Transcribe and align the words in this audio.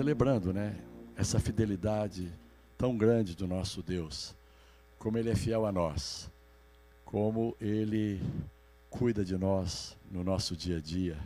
celebrando, 0.00 0.50
né? 0.50 0.74
Essa 1.14 1.38
fidelidade 1.38 2.32
tão 2.78 2.96
grande 2.96 3.36
do 3.36 3.46
nosso 3.46 3.82
Deus, 3.82 4.34
como 4.98 5.18
Ele 5.18 5.28
é 5.28 5.36
fiel 5.36 5.66
a 5.66 5.70
nós, 5.70 6.30
como 7.04 7.54
Ele 7.60 8.18
cuida 8.88 9.22
de 9.22 9.36
nós 9.36 9.94
no 10.10 10.24
nosso 10.24 10.56
dia 10.56 10.78
a 10.78 10.80
dia 10.80 11.18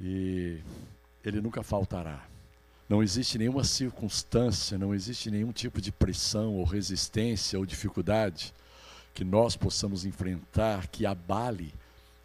e 0.00 0.58
Ele 1.24 1.40
nunca 1.40 1.62
faltará. 1.62 2.26
Não 2.88 3.04
existe 3.04 3.38
nenhuma 3.38 3.62
circunstância, 3.62 4.76
não 4.76 4.92
existe 4.92 5.30
nenhum 5.30 5.52
tipo 5.52 5.80
de 5.80 5.92
pressão 5.92 6.56
ou 6.56 6.64
resistência 6.64 7.56
ou 7.56 7.64
dificuldade 7.64 8.52
que 9.14 9.22
nós 9.22 9.54
possamos 9.54 10.04
enfrentar 10.04 10.88
que 10.88 11.06
abale 11.06 11.72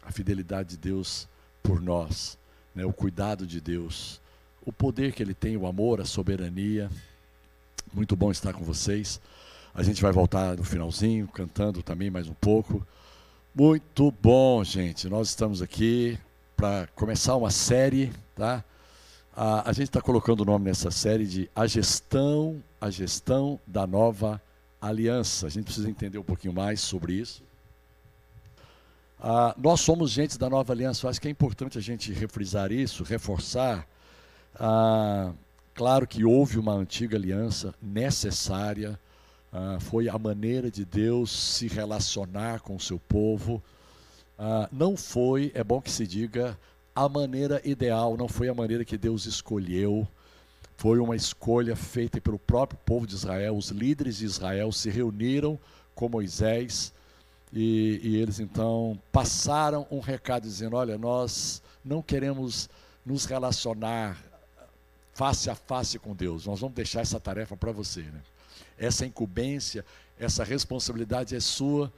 a 0.02 0.10
fidelidade 0.10 0.70
de 0.70 0.76
Deus 0.76 1.28
por 1.62 1.80
nós, 1.80 2.36
né? 2.74 2.84
o 2.84 2.92
cuidado 2.92 3.46
de 3.46 3.60
Deus, 3.60 4.20
o 4.66 4.72
poder 4.72 5.12
que 5.12 5.22
Ele 5.22 5.32
tem, 5.32 5.56
o 5.56 5.64
amor, 5.64 6.00
a 6.00 6.04
soberania. 6.04 6.90
Muito 7.94 8.16
bom 8.16 8.32
estar 8.32 8.52
com 8.52 8.64
vocês. 8.64 9.20
A 9.72 9.82
gente 9.84 10.02
vai 10.02 10.10
voltar 10.10 10.56
no 10.56 10.64
finalzinho, 10.64 11.28
cantando 11.28 11.84
também 11.84 12.10
mais 12.10 12.26
um 12.26 12.34
pouco. 12.34 12.84
Muito 13.54 14.10
bom, 14.10 14.64
gente. 14.64 15.08
Nós 15.08 15.28
estamos 15.28 15.62
aqui 15.62 16.18
para 16.56 16.88
começar 16.96 17.36
uma 17.36 17.50
série, 17.50 18.12
tá? 18.34 18.64
A, 19.34 19.70
a 19.70 19.72
gente 19.72 19.84
está 19.84 20.00
colocando 20.00 20.40
o 20.40 20.44
nome 20.44 20.64
nessa 20.64 20.90
série 20.90 21.26
de 21.26 21.48
A 21.54 21.66
Gestão, 21.68 22.60
a 22.80 22.90
Gestão 22.90 23.60
da 23.64 23.86
Nova 23.86 24.42
Aliança. 24.80 25.46
A 25.46 25.50
gente 25.50 25.66
precisa 25.66 25.88
entender 25.88 26.18
um 26.18 26.24
pouquinho 26.24 26.52
mais 26.52 26.80
sobre 26.80 27.12
isso. 27.12 27.44
Ah, 29.20 29.54
nós 29.56 29.80
somos 29.80 30.10
gente 30.10 30.36
da 30.36 30.50
Nova 30.50 30.72
Aliança. 30.72 31.06
Eu 31.06 31.10
acho 31.10 31.20
que 31.20 31.28
é 31.28 31.30
importante 31.30 31.78
a 31.78 31.80
gente 31.80 32.12
refrisar 32.12 32.72
isso, 32.72 33.04
reforçar. 33.04 33.86
Ah, 34.58 35.32
claro 35.74 36.06
que 36.06 36.24
houve 36.24 36.58
uma 36.58 36.72
antiga 36.72 37.16
aliança 37.16 37.74
necessária. 37.80 38.98
Ah, 39.52 39.78
foi 39.80 40.08
a 40.08 40.18
maneira 40.18 40.70
de 40.70 40.84
Deus 40.84 41.30
se 41.30 41.68
relacionar 41.68 42.60
com 42.60 42.76
o 42.76 42.80
seu 42.80 42.98
povo. 42.98 43.62
Ah, 44.38 44.68
não 44.72 44.96
foi, 44.96 45.52
é 45.54 45.62
bom 45.62 45.80
que 45.80 45.90
se 45.90 46.06
diga, 46.06 46.58
a 46.94 47.08
maneira 47.08 47.60
ideal, 47.64 48.16
não 48.16 48.28
foi 48.28 48.48
a 48.48 48.54
maneira 48.54 48.84
que 48.84 48.96
Deus 48.96 49.26
escolheu. 49.26 50.08
Foi 50.78 50.98
uma 50.98 51.16
escolha 51.16 51.76
feita 51.76 52.20
pelo 52.20 52.38
próprio 52.38 52.78
povo 52.84 53.06
de 53.06 53.14
Israel. 53.14 53.56
Os 53.56 53.70
líderes 53.70 54.18
de 54.18 54.24
Israel 54.24 54.72
se 54.72 54.90
reuniram 54.90 55.58
com 55.94 56.08
Moisés 56.08 56.92
e, 57.52 58.00
e 58.02 58.16
eles 58.16 58.40
então 58.40 58.98
passaram 59.10 59.86
um 59.90 60.00
recado 60.00 60.42
dizendo: 60.42 60.76
Olha, 60.76 60.98
nós 60.98 61.62
não 61.84 62.02
queremos 62.02 62.68
nos 63.04 63.24
relacionar 63.24 64.18
face 65.16 65.48
a 65.48 65.54
face 65.54 65.98
com 65.98 66.14
Deus. 66.14 66.46
Nós 66.46 66.60
vamos 66.60 66.76
deixar 66.76 67.00
essa 67.00 67.18
tarefa 67.18 67.56
para 67.56 67.72
você. 67.72 68.02
Né? 68.02 68.20
Essa 68.78 69.06
incumbência, 69.06 69.84
essa 70.18 70.44
responsabilidade 70.44 71.34
é 71.34 71.40
sua 71.40 71.90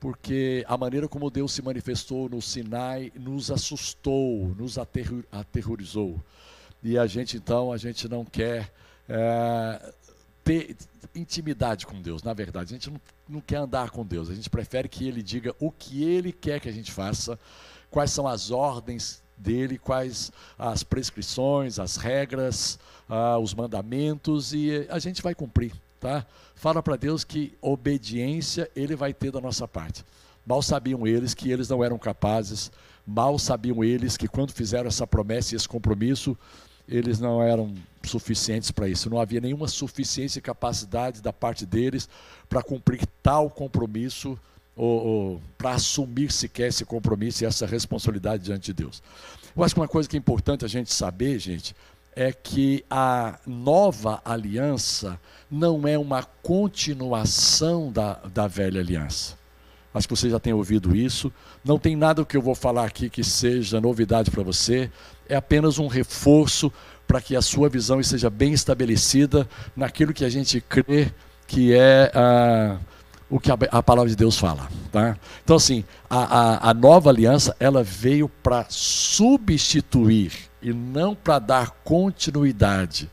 porque 0.00 0.64
a 0.66 0.76
maneira 0.76 1.06
como 1.06 1.30
Deus 1.30 1.52
se 1.52 1.62
manifestou 1.62 2.28
no 2.28 2.42
Sinai 2.42 3.12
nos 3.14 3.52
assustou, 3.52 4.48
nos 4.58 4.76
aterrorizou. 4.76 6.20
E 6.82 6.98
a 6.98 7.06
gente 7.06 7.36
então, 7.36 7.70
a 7.70 7.76
gente 7.76 8.08
não 8.08 8.24
quer 8.24 8.72
é, 9.08 9.94
ter 10.42 10.76
intimidade 11.14 11.86
com 11.86 12.02
Deus, 12.02 12.22
na 12.24 12.34
verdade. 12.34 12.74
A 12.74 12.78
gente 12.78 12.90
não, 12.90 13.00
não 13.28 13.40
quer 13.40 13.58
andar 13.58 13.90
com 13.90 14.04
Deus, 14.04 14.28
a 14.28 14.34
gente 14.34 14.50
prefere 14.50 14.88
que 14.88 15.06
Ele 15.06 15.22
diga 15.22 15.54
o 15.60 15.70
que 15.70 16.02
Ele 16.02 16.32
quer 16.32 16.58
que 16.58 16.68
a 16.68 16.72
gente 16.72 16.90
faça, 16.90 17.38
quais 17.88 18.10
são 18.10 18.26
as 18.26 18.50
ordens 18.50 19.22
dele, 19.36 19.78
quais 19.78 20.30
as 20.58 20.82
prescrições, 20.82 21.78
as 21.78 21.96
regras, 21.96 22.78
ah, 23.08 23.38
os 23.38 23.54
mandamentos, 23.54 24.52
e 24.52 24.86
a 24.88 24.98
gente 24.98 25.22
vai 25.22 25.34
cumprir. 25.34 25.72
Tá? 26.00 26.26
Fala 26.54 26.82
para 26.82 26.96
Deus 26.96 27.22
que 27.22 27.52
obediência 27.60 28.70
ele 28.74 28.96
vai 28.96 29.12
ter 29.12 29.30
da 29.30 29.40
nossa 29.40 29.68
parte. 29.68 30.04
Mal 30.44 30.60
sabiam 30.60 31.06
eles 31.06 31.34
que 31.34 31.50
eles 31.50 31.68
não 31.68 31.84
eram 31.84 31.96
capazes, 31.98 32.72
mal 33.06 33.38
sabiam 33.38 33.84
eles 33.84 34.16
que 34.16 34.26
quando 34.26 34.52
fizeram 34.52 34.88
essa 34.88 35.06
promessa 35.06 35.54
e 35.54 35.56
esse 35.56 35.68
compromisso, 35.68 36.36
eles 36.88 37.20
não 37.20 37.40
eram 37.40 37.72
suficientes 38.02 38.72
para 38.72 38.88
isso. 38.88 39.08
Não 39.08 39.20
havia 39.20 39.40
nenhuma 39.40 39.68
suficiência 39.68 40.40
e 40.40 40.42
capacidade 40.42 41.22
da 41.22 41.32
parte 41.32 41.64
deles 41.64 42.08
para 42.48 42.62
cumprir 42.62 43.06
tal 43.22 43.48
compromisso 43.48 44.38
para 45.58 45.72
assumir 45.72 46.32
sequer 46.32 46.68
esse 46.68 46.84
compromisso 46.84 47.44
e 47.44 47.46
essa 47.46 47.66
responsabilidade 47.66 48.44
diante 48.44 48.66
de 48.66 48.72
Deus. 48.72 49.02
Eu 49.54 49.62
acho 49.62 49.74
que 49.74 49.80
uma 49.80 49.88
coisa 49.88 50.08
que 50.08 50.16
é 50.16 50.18
importante 50.18 50.64
a 50.64 50.68
gente 50.68 50.92
saber, 50.92 51.38
gente, 51.38 51.74
é 52.14 52.32
que 52.32 52.84
a 52.90 53.38
nova 53.46 54.20
aliança 54.24 55.18
não 55.50 55.86
é 55.86 55.98
uma 55.98 56.22
continuação 56.22 57.92
da, 57.92 58.14
da 58.32 58.46
velha 58.46 58.80
aliança. 58.80 59.36
Acho 59.94 60.08
que 60.08 60.16
você 60.16 60.30
já 60.30 60.40
tem 60.40 60.54
ouvido 60.54 60.96
isso. 60.96 61.30
Não 61.62 61.78
tem 61.78 61.94
nada 61.94 62.24
que 62.24 62.36
eu 62.36 62.42
vou 62.42 62.54
falar 62.54 62.86
aqui 62.86 63.10
que 63.10 63.22
seja 63.22 63.80
novidade 63.80 64.30
para 64.30 64.42
você. 64.42 64.90
É 65.28 65.36
apenas 65.36 65.78
um 65.78 65.86
reforço 65.86 66.72
para 67.06 67.20
que 67.20 67.36
a 67.36 67.42
sua 67.42 67.68
visão 67.68 68.00
esteja 68.00 68.30
bem 68.30 68.54
estabelecida 68.54 69.46
naquilo 69.76 70.14
que 70.14 70.24
a 70.24 70.30
gente 70.30 70.60
crê 70.62 71.12
que 71.46 71.74
é 71.74 72.10
ah, 72.14 72.78
o 73.32 73.40
que 73.40 73.50
a, 73.50 73.56
a, 73.70 73.82
palavra 73.82 74.10
de 74.10 74.14
Deus 74.14 74.36
fala. 74.36 74.68
Tá? 74.92 75.16
Então, 75.42 75.56
assim, 75.56 75.82
a, 76.08 76.18
a, 76.18 76.70
a 76.70 76.74
nova 76.74 77.08
aliança 77.08 77.56
ela 77.58 77.82
veio 77.82 78.28
para 78.28 78.66
substituir 78.68 80.32
e 80.60 80.70
não 80.70 81.14
para 81.14 81.38
dar 81.38 81.70
continuidade. 81.82 83.08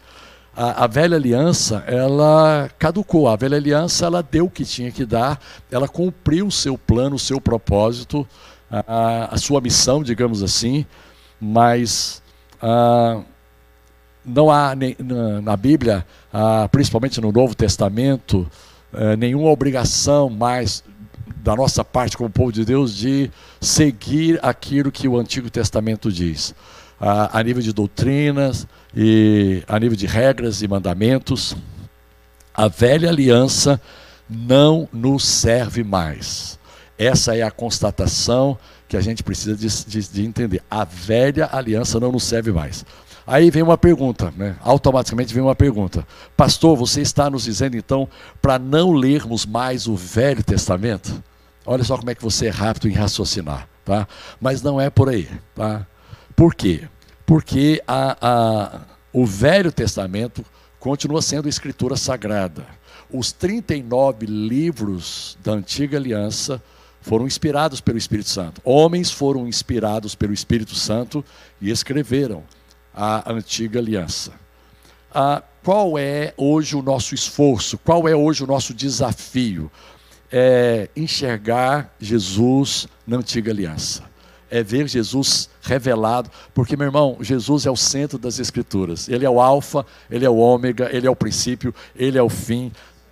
A, 0.54 0.84
a, 0.84 0.88
velha 0.88 1.16
aliança, 1.16 1.86
ela 1.88 2.70
caducou. 2.78 3.30
A 3.30 3.38
velha 3.38 3.56
aliança, 3.56 4.08
ela 4.08 4.22
deu 4.22 4.48
o 4.48 4.50
que 4.50 4.66
tinha 4.66 4.92
que 4.92 5.06
dar, 5.06 5.40
ela 5.72 5.88
cumpriu 5.88 6.48
o 6.48 6.52
seu 6.52 6.78
plano, 6.78 7.16
o 7.16 7.20
seu 7.20 7.40
propósito, 7.40 8.28
a, 8.70 9.34
a 9.34 9.38
sua 9.38 9.62
missão, 9.62 10.04
digamos 10.04 10.44
assim, 10.44 10.86
mas 11.40 12.22
a, 12.62 13.22
não 14.26 14.52
há 14.52 14.76
na, 14.76 15.42
na 15.42 15.56
Bíblia, 15.56 16.06
principalmente 16.70 17.22
no 17.22 17.32
Novo 17.32 17.56
Testamento, 17.56 18.46
é, 18.94 19.16
nenhuma 19.16 19.50
obrigação 19.50 20.30
mais 20.30 20.84
da 21.38 21.56
nossa 21.56 21.84
parte 21.84 22.18
como 22.18 22.30
povo 22.30 22.52
de 22.52 22.66
Deus 22.66 22.96
de 22.96 23.32
seguir 23.62 24.40
aquilo 24.42 24.92
que 24.92 25.08
o 25.08 25.18
Antigo 25.18 25.50
Testamento 25.50 26.12
diz 26.12 26.54
a, 27.00 27.40
a 27.40 27.44
nível 27.44 27.62
de 27.62 27.72
doutrinas 27.72 28.68
e 28.96 29.64
a 29.68 29.80
nível 29.80 29.96
de 29.96 30.06
regras 30.06 30.62
e 30.62 30.68
mandamentos. 30.68 31.56
A 32.54 32.68
velha 32.68 33.10
aliança 33.10 33.80
não 34.30 34.88
nos 34.92 35.26
serve 35.26 35.84
mais. 35.84 36.60
Essa 36.98 37.36
é 37.36 37.42
a 37.42 37.52
constatação 37.52 38.58
que 38.88 38.98
a 38.98 39.02
gente 39.02 39.24
precisa 39.24 39.56
de, 39.56 39.68
de, 39.86 40.10
de, 40.10 40.26
entender. 40.26 40.62
A 40.70 40.84
velha 40.84 41.48
aliança 41.52 42.00
não 42.00 42.12
nos 42.12 42.24
serve 42.24 42.52
mais. 42.52 42.86
Aí 43.30 43.52
vem 43.52 43.62
uma 43.62 43.78
pergunta, 43.78 44.34
né? 44.36 44.56
automaticamente 44.60 45.32
vem 45.32 45.44
uma 45.44 45.54
pergunta. 45.54 46.04
Pastor, 46.36 46.76
você 46.76 47.02
está 47.02 47.30
nos 47.30 47.44
dizendo 47.44 47.78
então 47.78 48.10
para 48.42 48.58
não 48.58 48.92
lermos 48.92 49.46
mais 49.46 49.86
o 49.86 49.96
Velho 49.96 50.44
Testamento? 50.44 51.24
Olha 51.64 51.84
só 51.84 51.96
como 51.96 52.10
é 52.10 52.16
que 52.16 52.24
você 52.24 52.48
é 52.48 52.50
rápido 52.50 52.90
em 52.90 52.94
raciocinar. 52.94 53.70
Tá? 53.86 54.08
Mas 54.42 54.64
não 54.64 54.82
é 54.82 54.90
por 54.90 55.10
aí. 55.10 55.30
Tá? 55.54 55.86
Por 56.36 56.56
quê? 56.56 56.88
Porque 57.24 57.80
a, 57.88 58.18
a, 58.20 58.82
o 59.14 59.28
Velho 59.28 59.72
Testamento 59.72 60.44
continua 60.80 61.22
sendo 61.22 61.48
escritura 61.48 61.96
sagrada. 61.96 62.66
Os 63.14 63.32
39 63.32 64.26
livros 64.26 65.38
da 65.44 65.52
Antiga 65.52 65.98
Aliança 65.98 66.60
foram 67.00 67.28
inspirados 67.28 67.80
pelo 67.80 68.00
Espírito 68.00 68.30
Santo. 68.30 68.60
Homens 68.64 69.12
foram 69.12 69.48
inspirados 69.48 70.16
pelo 70.16 70.34
Espírito 70.34 70.74
Santo 70.74 71.24
e 71.62 71.70
escreveram 71.70 72.44
a 73.00 73.32
Antiga 73.32 73.80
Aliança. 73.80 74.34
Ah, 75.14 75.42
qual 75.64 75.98
é 75.98 76.34
hoje 76.36 76.76
o 76.76 76.82
nosso 76.82 77.16
esforço? 77.16 77.78
Qual 77.78 78.08
é 78.08 78.16
hoje 78.16 78.44
o 78.44 78.48
nosso 78.48 78.74
desafio? 78.74 79.72
É 80.30 80.90
enxergar 80.96 81.96
Jesus 82.00 82.88
na 83.08 83.18
Antiga 83.18 83.52
Aliança 83.52 84.10
é 84.52 84.64
ver 84.64 84.88
Jesus 84.88 85.50
revelado, 85.62 86.30
porque, 86.54 86.76
meu 86.76 86.88
irmão, 86.88 87.18
Jesus 87.22 87.66
é 87.68 87.72
o 87.72 87.76
centro 87.76 88.18
das 88.18 88.40
Escrituras. 88.40 89.08
Ele 89.08 89.24
é 89.24 89.30
o 89.30 89.40
Alfa, 89.40 89.86
ele 90.10 90.26
é 90.26 90.30
o 90.30 90.38
Ômega, 90.38 90.90
ele 90.92 91.06
é 91.06 91.10
o 91.10 91.16
princípio, 91.16 91.74
ele 91.96 92.18
é 92.18 92.24
o 92.24 92.30
fim. 92.30 92.72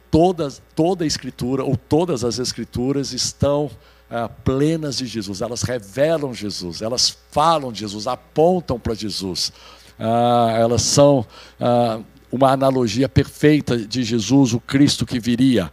Todas, 0.10 0.62
toda 0.75 1.04
a 1.04 1.07
Escritura, 1.07 1.63
ou 1.63 1.78
todas 1.78 2.24
as 2.24 2.39
Escrituras, 2.39 3.13
estão 3.13 3.69
ah, 4.09 4.30
plenas 4.30 4.98
de 4.98 5.06
Jesus. 5.06 5.42
Elas 5.42 5.62
revelam 5.63 6.33
Jesus, 6.33 6.81
elas 6.81 7.18
falam 7.31 7.71
de 7.71 7.80
Jesus, 7.80 8.07
apontam 8.07 8.80
para 8.80 8.94
Jesus. 8.94 9.51
Ah, 10.00 10.56
elas 10.57 10.81
são 10.81 11.25
ah, 11.59 12.00
uma 12.31 12.51
analogia 12.51 13.07
perfeita 13.07 13.77
de 13.77 14.04
Jesus, 14.04 14.54
o 14.54 14.59
Cristo 14.59 15.06
que 15.06 15.19
viria. 15.19 15.71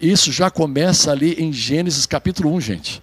Isso 0.00 0.32
já 0.32 0.50
começa 0.50 1.12
ali 1.12 1.34
em 1.34 1.52
Gênesis 1.52 2.06
capítulo 2.06 2.52
1, 2.54 2.60
gente. 2.60 3.02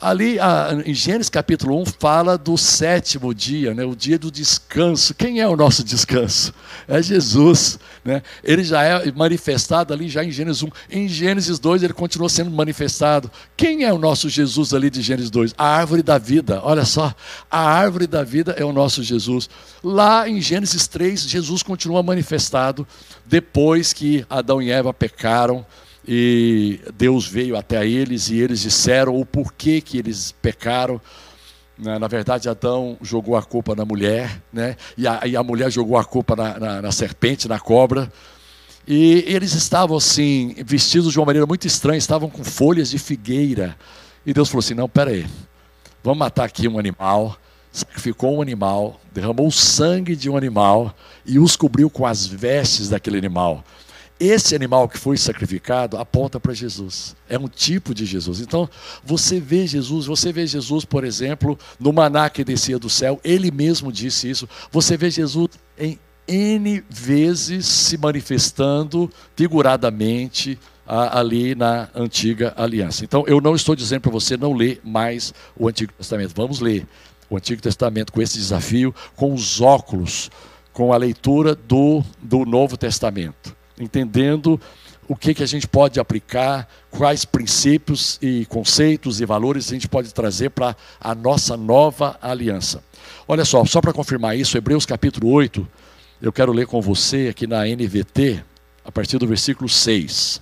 Ali 0.00 0.38
em 0.86 0.94
Gênesis 0.94 1.28
capítulo 1.28 1.78
1 1.82 1.84
fala 1.98 2.38
do 2.38 2.56
sétimo 2.56 3.34
dia, 3.34 3.74
né, 3.74 3.84
o 3.84 3.94
dia 3.94 4.18
do 4.18 4.30
descanso. 4.30 5.12
Quem 5.12 5.40
é 5.40 5.46
o 5.46 5.54
nosso 5.54 5.84
descanso? 5.84 6.54
É 6.88 7.02
Jesus. 7.02 7.78
Né? 8.02 8.22
Ele 8.42 8.64
já 8.64 8.82
é 8.82 9.12
manifestado 9.12 9.92
ali 9.92 10.08
já 10.08 10.24
em 10.24 10.30
Gênesis 10.30 10.62
1. 10.62 10.70
Em 10.90 11.06
Gênesis 11.06 11.58
2 11.58 11.82
ele 11.82 11.92
continua 11.92 12.30
sendo 12.30 12.50
manifestado. 12.50 13.30
Quem 13.54 13.84
é 13.84 13.92
o 13.92 13.98
nosso 13.98 14.30
Jesus 14.30 14.72
ali 14.72 14.88
de 14.88 15.02
Gênesis 15.02 15.30
2? 15.30 15.54
A 15.58 15.66
árvore 15.66 16.02
da 16.02 16.16
vida. 16.16 16.62
Olha 16.64 16.86
só, 16.86 17.14
a 17.50 17.60
árvore 17.60 18.06
da 18.06 18.24
vida 18.24 18.54
é 18.56 18.64
o 18.64 18.72
nosso 18.72 19.02
Jesus. 19.02 19.50
Lá 19.84 20.26
em 20.26 20.40
Gênesis 20.40 20.86
3, 20.86 21.28
Jesus 21.28 21.62
continua 21.62 22.02
manifestado 22.02 22.88
depois 23.26 23.92
que 23.92 24.24
Adão 24.30 24.62
e 24.62 24.70
Eva 24.70 24.94
pecaram 24.94 25.66
e 26.06 26.80
Deus 26.94 27.26
veio 27.26 27.56
até 27.56 27.86
eles 27.86 28.30
e 28.30 28.38
eles 28.38 28.60
disseram 28.60 29.20
o 29.20 29.24
porquê 29.24 29.80
que 29.80 29.98
eles 29.98 30.32
pecaram. 30.32 31.00
Né? 31.78 31.98
Na 31.98 32.08
verdade, 32.08 32.48
Adão 32.48 32.96
jogou 33.00 33.36
a 33.36 33.42
culpa 33.42 33.74
na 33.74 33.84
mulher, 33.84 34.42
né? 34.52 34.76
e, 34.96 35.06
a, 35.06 35.26
e 35.26 35.36
a 35.36 35.42
mulher 35.42 35.70
jogou 35.70 35.96
a 35.96 36.04
culpa 36.04 36.36
na, 36.36 36.58
na, 36.58 36.82
na 36.82 36.92
serpente, 36.92 37.48
na 37.48 37.58
cobra. 37.58 38.10
E 38.86 39.24
eles 39.26 39.54
estavam 39.54 39.96
assim, 39.96 40.54
vestidos 40.64 41.12
de 41.12 41.18
uma 41.18 41.26
maneira 41.26 41.46
muito 41.46 41.66
estranha, 41.66 41.98
estavam 41.98 42.28
com 42.28 42.42
folhas 42.42 42.90
de 42.90 42.98
figueira. 42.98 43.76
E 44.24 44.32
Deus 44.32 44.48
falou 44.48 44.60
assim: 44.60 44.74
não, 44.74 44.88
pera 44.88 45.10
aí, 45.10 45.26
vamos 46.02 46.18
matar 46.18 46.44
aqui 46.44 46.66
um 46.66 46.78
animal. 46.78 47.36
Sacrificou 47.72 48.38
um 48.38 48.42
animal, 48.42 49.00
derramou 49.12 49.46
o 49.46 49.52
sangue 49.52 50.16
de 50.16 50.28
um 50.28 50.36
animal 50.36 50.92
e 51.24 51.38
os 51.38 51.54
cobriu 51.54 51.88
com 51.88 52.04
as 52.04 52.26
vestes 52.26 52.88
daquele 52.88 53.16
animal. 53.16 53.64
Esse 54.20 54.54
animal 54.54 54.86
que 54.86 54.98
foi 54.98 55.16
sacrificado 55.16 55.96
aponta 55.96 56.38
para 56.38 56.52
Jesus. 56.52 57.16
É 57.26 57.38
um 57.38 57.48
tipo 57.48 57.94
de 57.94 58.04
Jesus. 58.04 58.38
Então, 58.38 58.68
você 59.02 59.40
vê 59.40 59.66
Jesus, 59.66 60.04
você 60.04 60.30
vê 60.30 60.46
Jesus, 60.46 60.84
por 60.84 61.04
exemplo, 61.04 61.58
no 61.78 61.90
maná 61.90 62.28
que 62.28 62.44
descia 62.44 62.78
do 62.78 62.90
céu, 62.90 63.18
ele 63.24 63.50
mesmo 63.50 63.90
disse 63.90 64.28
isso. 64.28 64.46
Você 64.70 64.94
vê 64.94 65.10
Jesus 65.10 65.48
em 65.78 65.98
N 66.28 66.84
vezes 66.90 67.64
se 67.64 67.96
manifestando 67.96 69.10
figuradamente 69.34 70.58
ali 70.86 71.54
na 71.54 71.88
antiga 71.94 72.52
aliança. 72.58 73.02
Então, 73.02 73.24
eu 73.26 73.40
não 73.40 73.54
estou 73.54 73.74
dizendo 73.74 74.02
para 74.02 74.12
você 74.12 74.36
não 74.36 74.52
ler 74.52 74.82
mais 74.84 75.32
o 75.56 75.66
Antigo 75.66 75.94
Testamento. 75.94 76.34
Vamos 76.36 76.60
ler 76.60 76.86
o 77.30 77.38
Antigo 77.38 77.62
Testamento 77.62 78.12
com 78.12 78.20
esse 78.20 78.36
desafio, 78.36 78.94
com 79.16 79.32
os 79.32 79.62
óculos, 79.62 80.30
com 80.74 80.92
a 80.92 80.98
leitura 80.98 81.54
do, 81.54 82.04
do 82.20 82.44
Novo 82.44 82.76
Testamento 82.76 83.58
entendendo 83.80 84.60
o 85.08 85.16
que, 85.16 85.34
que 85.34 85.42
a 85.42 85.46
gente 85.46 85.66
pode 85.66 85.98
aplicar, 85.98 86.68
quais 86.88 87.24
princípios 87.24 88.16
e 88.22 88.46
conceitos 88.46 89.20
e 89.20 89.24
valores 89.24 89.68
a 89.68 89.74
gente 89.74 89.88
pode 89.88 90.14
trazer 90.14 90.50
para 90.50 90.76
a 91.00 91.14
nossa 91.14 91.56
nova 91.56 92.16
aliança. 92.22 92.82
Olha 93.26 93.44
só, 93.44 93.64
só 93.64 93.80
para 93.80 93.92
confirmar 93.92 94.36
isso, 94.36 94.56
Hebreus 94.56 94.86
capítulo 94.86 95.32
8, 95.32 95.66
eu 96.22 96.32
quero 96.32 96.52
ler 96.52 96.66
com 96.66 96.80
você 96.80 97.28
aqui 97.28 97.46
na 97.46 97.64
NVT, 97.64 98.44
a 98.84 98.92
partir 98.92 99.18
do 99.18 99.26
versículo 99.26 99.68
6. 99.68 100.40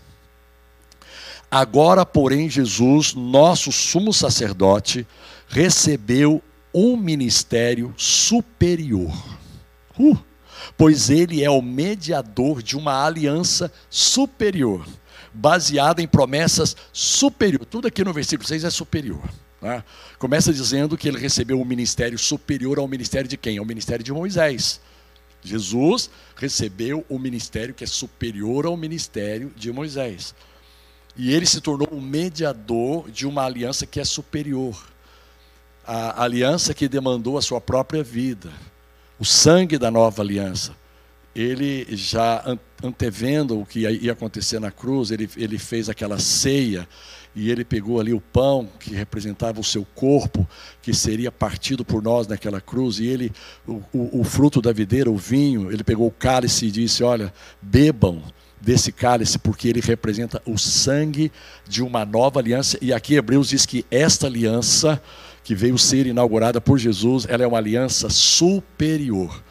Agora, 1.51 2.05
porém, 2.05 2.51
Jesus, 2.51 3.15
nosso 3.15 3.73
sumo 3.73 4.13
sacerdote, 4.13 5.07
recebeu 5.49 6.43
um 6.75 6.95
ministério 6.95 7.95
superior. 7.97 9.13
Uh, 9.99 10.19
pois 10.77 11.11
ele 11.11 11.43
é 11.43 11.51
o 11.51 11.63
mediador 11.63 12.63
de 12.63 12.77
uma 12.77 13.05
aliança 13.05 13.73
superior, 13.91 14.87
baseada 15.33 16.03
em 16.03 16.09
promessas 16.09 16.77
superiores. 16.93 17.69
Tudo 17.71 17.89
aqui 17.89 18.05
no 18.05 18.13
versículo 18.13 18.47
6 18.49 18.65
é 18.65 18.71
superior. 18.71 19.23
Né? 19.61 19.83
Começa 20.19 20.53
dizendo 20.53 20.97
que 20.97 21.09
ele 21.09 21.19
recebeu 21.19 21.61
um 21.61 21.65
ministério 21.65 22.19
superior 22.19 22.79
ao 22.79 22.89
ministério 22.89 23.29
de 23.29 23.37
quem? 23.37 23.59
Ao 23.59 23.65
ministério 23.65 24.05
de 24.05 24.13
Moisés. 24.13 24.81
Jesus 25.43 26.11
recebeu 26.37 27.05
o 27.09 27.17
um 27.17 27.19
ministério 27.19 27.75
que 27.75 27.85
é 27.85 27.87
superior 27.87 28.67
ao 28.67 28.77
ministério 28.77 29.53
de 29.57 29.71
Moisés. 29.71 30.35
E 31.17 31.33
ele 31.33 31.47
se 31.47 31.61
tornou 31.61 31.89
um 31.93 32.01
mediador 32.01 33.11
de 33.11 33.27
uma 33.27 33.45
aliança 33.45 33.87
que 33.87 34.01
é 34.01 34.05
superior. 34.05 34.77
A 35.85 36.23
aliança 36.23 36.75
que 36.75 36.89
demandou 36.89 37.39
a 37.39 37.43
sua 37.43 37.61
própria 37.61 38.03
vida 38.03 38.53
o 39.19 39.25
sangue 39.25 39.79
da 39.79 39.91
nova 39.91 40.23
aliança. 40.23 40.73
Ele 41.35 41.87
já 41.91 42.45
antevendo 42.83 43.61
o 43.61 43.67
que 43.67 43.81
ia 43.81 44.13
acontecer 44.13 44.59
na 44.59 44.71
cruz, 44.71 45.11
ele, 45.11 45.29
ele 45.37 45.59
fez 45.59 45.89
aquela 45.89 46.19
ceia 46.19 46.89
e 47.35 47.51
ele 47.51 47.65
pegou 47.65 48.01
ali 48.01 48.13
o 48.13 48.21
pão 48.21 48.69
que 48.81 48.95
representava 48.95 49.61
o 49.61 49.65
seu 49.65 49.85
corpo, 49.95 50.49
que 50.83 50.93
seria 50.93 51.31
partido 51.31 51.85
por 51.85 52.03
nós 52.03 52.27
naquela 52.27 52.61
cruz, 52.61 52.99
e 52.99 53.07
ele, 53.07 53.33
o, 53.67 53.81
o, 53.93 54.21
o 54.21 54.25
fruto 54.25 54.61
da 54.61 54.73
videira, 54.73 55.11
o 55.11 55.17
vinho, 55.17 55.71
ele 55.71 55.85
pegou 55.85 56.09
o 56.09 56.13
cálice 56.13 56.67
e 56.67 56.71
disse: 56.71 57.05
Olha, 57.05 57.33
bebam 57.63 58.23
desse 58.61 58.91
cálice, 58.91 59.39
porque 59.39 59.69
ele 59.69 59.81
representa 59.81 60.43
o 60.45 60.59
sangue 60.59 61.31
de 61.69 61.83
uma 61.83 62.05
nova 62.05 62.41
aliança. 62.41 62.77
E 62.83 62.93
aqui 62.93 63.15
Hebreus 63.15 63.49
diz 63.49 63.65
que 63.65 63.87
esta 63.91 64.27
aliança 64.27 65.01
que 65.49 65.55
veio 65.55 65.79
ser 65.79 66.07
inaugurada 66.07 66.61
por 66.61 66.77
Jesus, 66.77 67.25
ela 67.27 67.43
é 67.43 67.47
uma 67.47 67.57
aliança 67.57 68.11
superior. 68.11 69.43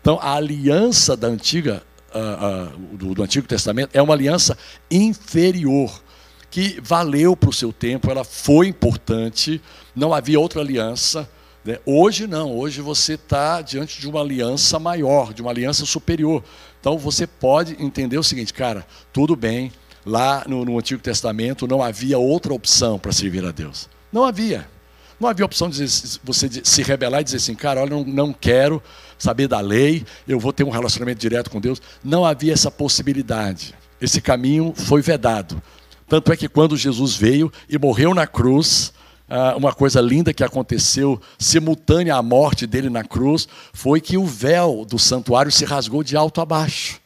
Então, 0.00 0.18
a 0.20 0.32
aliança 0.32 1.16
da 1.16 1.28
antiga, 1.28 1.80
uh, 2.12 2.74
uh, 2.74 2.96
do, 2.96 3.14
do 3.14 3.22
Antigo 3.22 3.46
Testamento 3.46 3.90
é 3.94 4.02
uma 4.02 4.14
aliança 4.14 4.58
inferior, 4.90 6.02
que 6.50 6.80
valeu 6.82 7.36
para 7.36 7.50
o 7.50 7.52
seu 7.52 7.72
tempo, 7.72 8.10
ela 8.10 8.24
foi 8.24 8.66
importante, 8.66 9.62
não 9.94 10.12
havia 10.12 10.40
outra 10.40 10.60
aliança. 10.60 11.30
Né? 11.64 11.78
Hoje 11.86 12.26
não, 12.26 12.52
hoje 12.52 12.80
você 12.80 13.14
está 13.14 13.62
diante 13.62 14.00
de 14.00 14.08
uma 14.08 14.22
aliança 14.22 14.80
maior, 14.80 15.32
de 15.32 15.40
uma 15.40 15.52
aliança 15.52 15.86
superior. 15.86 16.42
Então 16.80 16.98
você 16.98 17.28
pode 17.28 17.80
entender 17.80 18.18
o 18.18 18.24
seguinte, 18.24 18.52
cara, 18.52 18.84
tudo 19.12 19.36
bem, 19.36 19.70
lá 20.04 20.42
no, 20.48 20.64
no 20.64 20.76
Antigo 20.76 21.00
Testamento 21.00 21.68
não 21.68 21.80
havia 21.80 22.18
outra 22.18 22.52
opção 22.52 22.98
para 22.98 23.12
servir 23.12 23.44
a 23.44 23.52
Deus. 23.52 23.88
Não 24.12 24.24
havia. 24.24 24.74
Não 25.18 25.28
havia 25.28 25.44
opção 25.44 25.70
de 25.70 25.84
você 26.22 26.50
se 26.62 26.82
rebelar 26.82 27.20
e 27.20 27.24
dizer 27.24 27.36
assim, 27.36 27.54
cara, 27.54 27.80
olha, 27.80 27.90
não, 27.90 28.04
não 28.04 28.32
quero 28.32 28.82
saber 29.18 29.48
da 29.48 29.60
lei, 29.60 30.04
eu 30.26 30.38
vou 30.38 30.52
ter 30.52 30.64
um 30.64 30.70
relacionamento 30.70 31.20
direto 31.20 31.50
com 31.50 31.60
Deus. 31.60 31.80
Não 32.02 32.24
havia 32.24 32.52
essa 32.52 32.70
possibilidade. 32.70 33.74
Esse 34.00 34.20
caminho 34.20 34.74
foi 34.76 35.00
vedado. 35.00 35.62
Tanto 36.08 36.32
é 36.32 36.36
que 36.36 36.48
quando 36.48 36.76
Jesus 36.76 37.16
veio 37.16 37.50
e 37.68 37.78
morreu 37.78 38.12
na 38.12 38.26
cruz, 38.26 38.92
ah, 39.28 39.54
uma 39.56 39.72
coisa 39.72 40.00
linda 40.00 40.34
que 40.34 40.44
aconteceu 40.44 41.20
simultânea 41.38 42.16
à 42.16 42.22
morte 42.22 42.66
dele 42.66 42.90
na 42.90 43.02
cruz 43.02 43.48
foi 43.72 44.00
que 44.00 44.18
o 44.18 44.26
véu 44.26 44.84
do 44.84 44.98
santuário 44.98 45.50
se 45.50 45.64
rasgou 45.64 46.04
de 46.04 46.16
alto 46.16 46.40
a 46.40 46.44
baixo, 46.44 47.00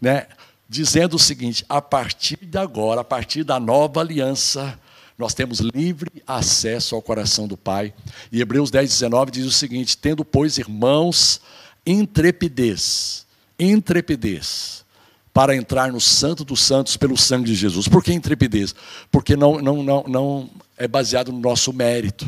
né? 0.00 0.26
dizendo 0.68 1.16
o 1.16 1.18
seguinte: 1.18 1.64
a 1.68 1.80
partir 1.80 2.38
de 2.42 2.58
agora, 2.58 3.00
a 3.00 3.04
partir 3.04 3.44
da 3.44 3.58
nova 3.58 4.00
aliança, 4.00 4.78
nós 5.18 5.34
temos 5.34 5.58
livre 5.58 6.22
acesso 6.24 6.94
ao 6.94 7.02
coração 7.02 7.48
do 7.48 7.56
Pai. 7.56 7.92
E 8.30 8.40
Hebreus 8.40 8.70
10, 8.70 8.88
19 8.88 9.32
diz 9.32 9.44
o 9.44 9.50
seguinte: 9.50 9.98
tendo, 9.98 10.24
pois, 10.24 10.58
irmãos, 10.58 11.40
intrepidez, 11.84 13.26
intrepidez, 13.58 14.84
para 15.32 15.56
entrar 15.56 15.92
no 15.92 16.00
Santo 16.00 16.44
dos 16.44 16.60
Santos 16.60 16.96
pelo 16.96 17.16
sangue 17.16 17.46
de 17.46 17.56
Jesus. 17.56 17.88
Por 17.88 18.04
que 18.04 18.12
intrepidez? 18.12 18.74
Porque 19.10 19.36
não, 19.36 19.60
não, 19.60 19.82
não, 19.82 20.04
não 20.06 20.50
é 20.76 20.86
baseado 20.86 21.32
no 21.32 21.40
nosso 21.40 21.72
mérito 21.72 22.26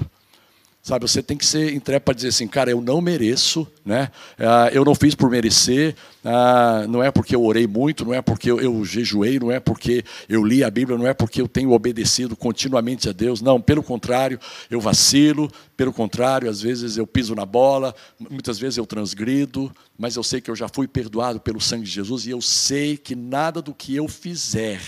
Sabe, 0.83 1.07
você 1.07 1.23
tem 1.23 1.37
que 1.37 1.45
ser 1.45 1.75
intrépido 1.75 2.07
para 2.07 2.15
dizer 2.15 2.29
assim, 2.29 2.49
cara, 2.49 2.71
eu 2.71 2.81
não 2.81 3.03
mereço, 3.03 3.69
né? 3.85 4.11
Ah, 4.39 4.71
eu 4.73 4.83
não 4.83 4.95
fiz 4.95 5.15
por 5.15 5.29
merecer, 5.29 5.95
ah, 6.25 6.87
não 6.89 7.03
é 7.03 7.11
porque 7.11 7.37
eu 7.37 7.45
orei 7.45 7.67
muito, 7.67 8.03
não 8.03 8.15
é 8.15 8.23
porque 8.23 8.51
eu, 8.51 8.59
eu 8.59 8.83
jejuei, 8.83 9.39
não 9.39 9.53
é 9.53 9.61
porque 9.61 10.03
eu 10.27 10.43
li 10.43 10.65
a 10.65 10.71
Bíblia, 10.71 10.97
não 10.97 11.07
é 11.07 11.13
porque 11.13 11.43
eu 11.43 11.47
tenho 11.47 11.73
obedecido 11.73 12.35
continuamente 12.35 13.11
a 13.11 13.13
Deus, 13.13 13.43
não, 13.43 13.61
pelo 13.61 13.83
contrário, 13.83 14.41
eu 14.71 14.81
vacilo, 14.81 15.53
pelo 15.77 15.93
contrário, 15.93 16.49
às 16.49 16.63
vezes 16.63 16.97
eu 16.97 17.07
piso 17.07 17.35
na 17.35 17.45
bola, 17.45 17.95
muitas 18.31 18.59
vezes 18.59 18.79
eu 18.79 18.87
transgrido, 18.87 19.71
mas 19.99 20.17
eu 20.17 20.23
sei 20.23 20.41
que 20.41 20.51
eu 20.51 20.57
já 20.57 20.67
fui 20.67 20.89
perdoado 20.89 21.39
pelo 21.41 21.61
sangue 21.61 21.85
de 21.85 21.91
Jesus 21.91 22.25
e 22.25 22.31
eu 22.31 22.41
sei 22.41 22.97
que 22.97 23.15
nada 23.15 23.61
do 23.61 23.75
que 23.75 23.95
eu 23.95 24.09
fizer 24.09 24.81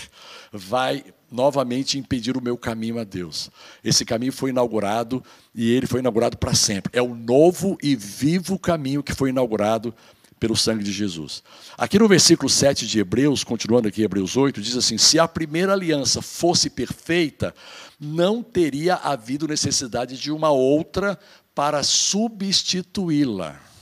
vai 0.51 1.03
novamente 1.33 1.97
impedir 1.97 2.37
o 2.37 2.41
meu 2.41 2.57
caminho 2.57 2.99
a 2.99 3.03
Deus. 3.03 3.49
Esse 3.83 4.05
caminho 4.05 4.31
foi 4.31 4.51
inaugurado 4.51 5.23
e 5.53 5.71
ele 5.71 5.87
foi 5.87 5.99
inaugurado 5.99 6.37
para 6.37 6.53
sempre. 6.53 6.91
É 6.95 7.01
o 7.01 7.15
novo 7.15 7.77
e 7.81 7.95
vivo 7.95 8.59
caminho 8.59 9.03
que 9.03 9.13
foi 9.13 9.29
inaugurado 9.29 9.93
pelo 10.39 10.55
sangue 10.55 10.83
de 10.83 10.91
Jesus. 10.91 11.41
Aqui 11.77 11.97
no 11.97 12.07
versículo 12.07 12.49
7 12.49 12.85
de 12.85 12.99
Hebreus, 12.99 13.43
continuando 13.43 13.87
aqui 13.87 14.03
Hebreus 14.03 14.37
8, 14.37 14.61
diz 14.61 14.75
assim: 14.75 14.97
Se 14.97 15.17
a 15.17 15.27
primeira 15.27 15.73
aliança 15.73 16.21
fosse 16.21 16.69
perfeita, 16.69 17.55
não 17.99 18.43
teria 18.43 18.95
havido 18.95 19.47
necessidade 19.47 20.19
de 20.19 20.31
uma 20.31 20.51
outra 20.51 21.17
para 21.55 21.81
substituí-la. 21.81 23.72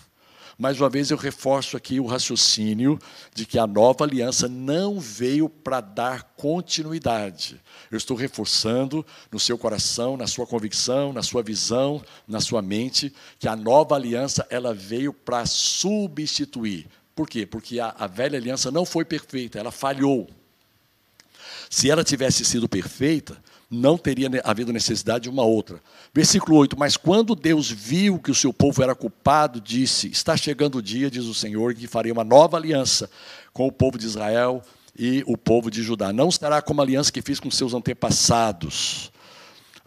Mais 0.62 0.80
uma 0.80 0.92
vez 0.92 1.10
eu 1.10 1.18
reforço 1.18 1.76
aqui 1.76 2.00
o 2.00 2.06
raciocínio 2.06 3.00
de 3.34 3.48
que 3.48 3.58
a 3.58 3.66
nova 3.66 4.04
aliança 4.04 4.48
não 4.48 5.00
veio 5.00 5.50
para 5.50 5.82
dar 5.82 6.22
continuidade. 6.38 7.60
Eu 7.90 7.98
estou 7.98 8.16
reforçando 8.16 9.04
no 9.32 9.40
seu 9.40 9.58
coração, 9.58 10.16
na 10.16 10.28
sua 10.28 10.46
convicção, 10.46 11.12
na 11.12 11.24
sua 11.24 11.42
visão, 11.42 12.00
na 12.28 12.40
sua 12.40 12.62
mente, 12.62 13.12
que 13.40 13.48
a 13.48 13.56
nova 13.56 13.96
aliança 13.96 14.46
ela 14.52 14.72
veio 14.72 15.12
para 15.12 15.48
substituir. 15.48 16.86
Por 17.16 17.28
quê? 17.28 17.44
Porque 17.44 17.80
a, 17.80 17.96
a 17.98 18.06
velha 18.06 18.38
aliança 18.38 18.70
não 18.70 18.86
foi 18.86 19.04
perfeita, 19.04 19.58
ela 19.58 19.72
falhou. 19.72 20.30
Se 21.72 21.90
ela 21.90 22.04
tivesse 22.04 22.46
sido 22.46 22.70
perfeita, 22.70 23.36
não 23.72 23.98
teria 23.98 24.30
havido 24.44 24.74
necessidade 24.74 25.24
de 25.24 25.30
uma 25.30 25.44
outra. 25.44 25.82
Versículo 26.14 26.58
8: 26.58 26.78
Mas 26.78 26.98
quando 26.98 27.34
Deus 27.34 27.72
viu 27.72 28.20
que 28.20 28.30
o 28.30 28.36
seu 28.36 28.52
povo 28.52 28.84
era 28.84 28.94
culpado, 28.94 29.62
disse: 29.62 30.10
Está 30.10 30.36
chegando 30.36 30.80
o 30.80 30.82
dia, 30.82 31.10
diz 31.10 31.24
o 31.24 31.34
Senhor, 31.34 31.74
que 31.74 31.88
farei 31.88 32.12
uma 32.12 32.26
nova 32.26 32.58
aliança 32.58 33.10
com 33.54 33.66
o 33.66 33.72
povo 33.72 33.98
de 33.98 34.06
Israel 34.06 34.62
e 34.98 35.24
o 35.26 35.38
povo 35.38 35.72
de 35.72 35.82
Judá. 35.82 36.12
Não 36.12 36.30
será 36.30 36.62
como 36.62 36.82
a 36.82 36.84
aliança 36.84 37.14
que 37.14 37.22
fiz 37.22 37.40
com 37.40 37.50
seus 37.50 37.74
antepassados. 37.74 39.10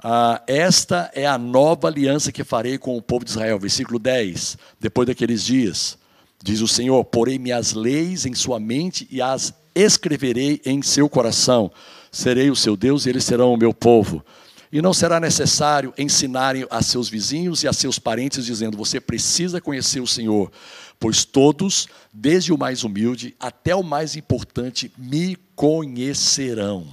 Ah, 0.02 0.42
esta 0.46 1.10
é 1.14 1.26
a 1.26 1.36
nova 1.36 1.88
aliança 1.88 2.32
que 2.32 2.42
farei 2.42 2.78
com 2.78 2.96
o 2.96 3.02
povo 3.02 3.22
de 3.22 3.32
Israel. 3.32 3.58
Versículo 3.58 3.98
10: 3.98 4.56
Depois 4.80 5.06
daqueles 5.06 5.44
dias, 5.44 5.98
diz 6.42 6.62
o 6.62 6.68
Senhor: 6.68 7.04
Porei 7.04 7.38
minhas 7.38 7.74
leis 7.74 8.24
em 8.24 8.34
sua 8.34 8.58
mente 8.58 9.06
e 9.10 9.20
as 9.20 9.52
escreverei 9.74 10.60
em 10.64 10.80
seu 10.82 11.08
coração 11.08 11.70
serei 12.14 12.50
o 12.50 12.56
seu 12.56 12.76
Deus 12.76 13.04
e 13.04 13.10
eles 13.10 13.24
serão 13.24 13.52
o 13.52 13.56
meu 13.56 13.74
povo. 13.74 14.24
E 14.72 14.80
não 14.80 14.94
será 14.94 15.20
necessário 15.20 15.92
ensinarem 15.98 16.66
a 16.70 16.82
seus 16.82 17.08
vizinhos 17.08 17.62
e 17.62 17.68
a 17.68 17.72
seus 17.72 17.98
parentes, 17.98 18.46
dizendo: 18.46 18.76
Você 18.76 19.00
precisa 19.00 19.60
conhecer 19.60 20.00
o 20.00 20.06
Senhor, 20.06 20.50
pois 20.98 21.24
todos, 21.24 21.86
desde 22.12 22.52
o 22.52 22.58
mais 22.58 22.82
humilde 22.82 23.36
até 23.38 23.74
o 23.74 23.82
mais 23.82 24.16
importante, 24.16 24.90
me 24.96 25.36
conhecerão. 25.54 26.86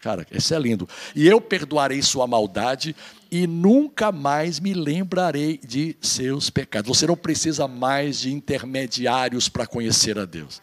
Cara, 0.00 0.26
isso 0.30 0.54
é 0.54 0.58
lindo. 0.58 0.88
E 1.14 1.26
eu 1.26 1.40
perdoarei 1.40 2.00
sua 2.00 2.26
maldade 2.26 2.94
e 3.30 3.46
nunca 3.46 4.12
mais 4.12 4.60
me 4.60 4.72
lembrarei 4.72 5.58
de 5.58 5.96
seus 6.00 6.48
pecados. 6.48 6.96
Você 6.96 7.06
não 7.06 7.16
precisa 7.16 7.66
mais 7.66 8.20
de 8.20 8.32
intermediários 8.32 9.48
para 9.48 9.66
conhecer 9.66 10.18
a 10.18 10.24
Deus. 10.24 10.62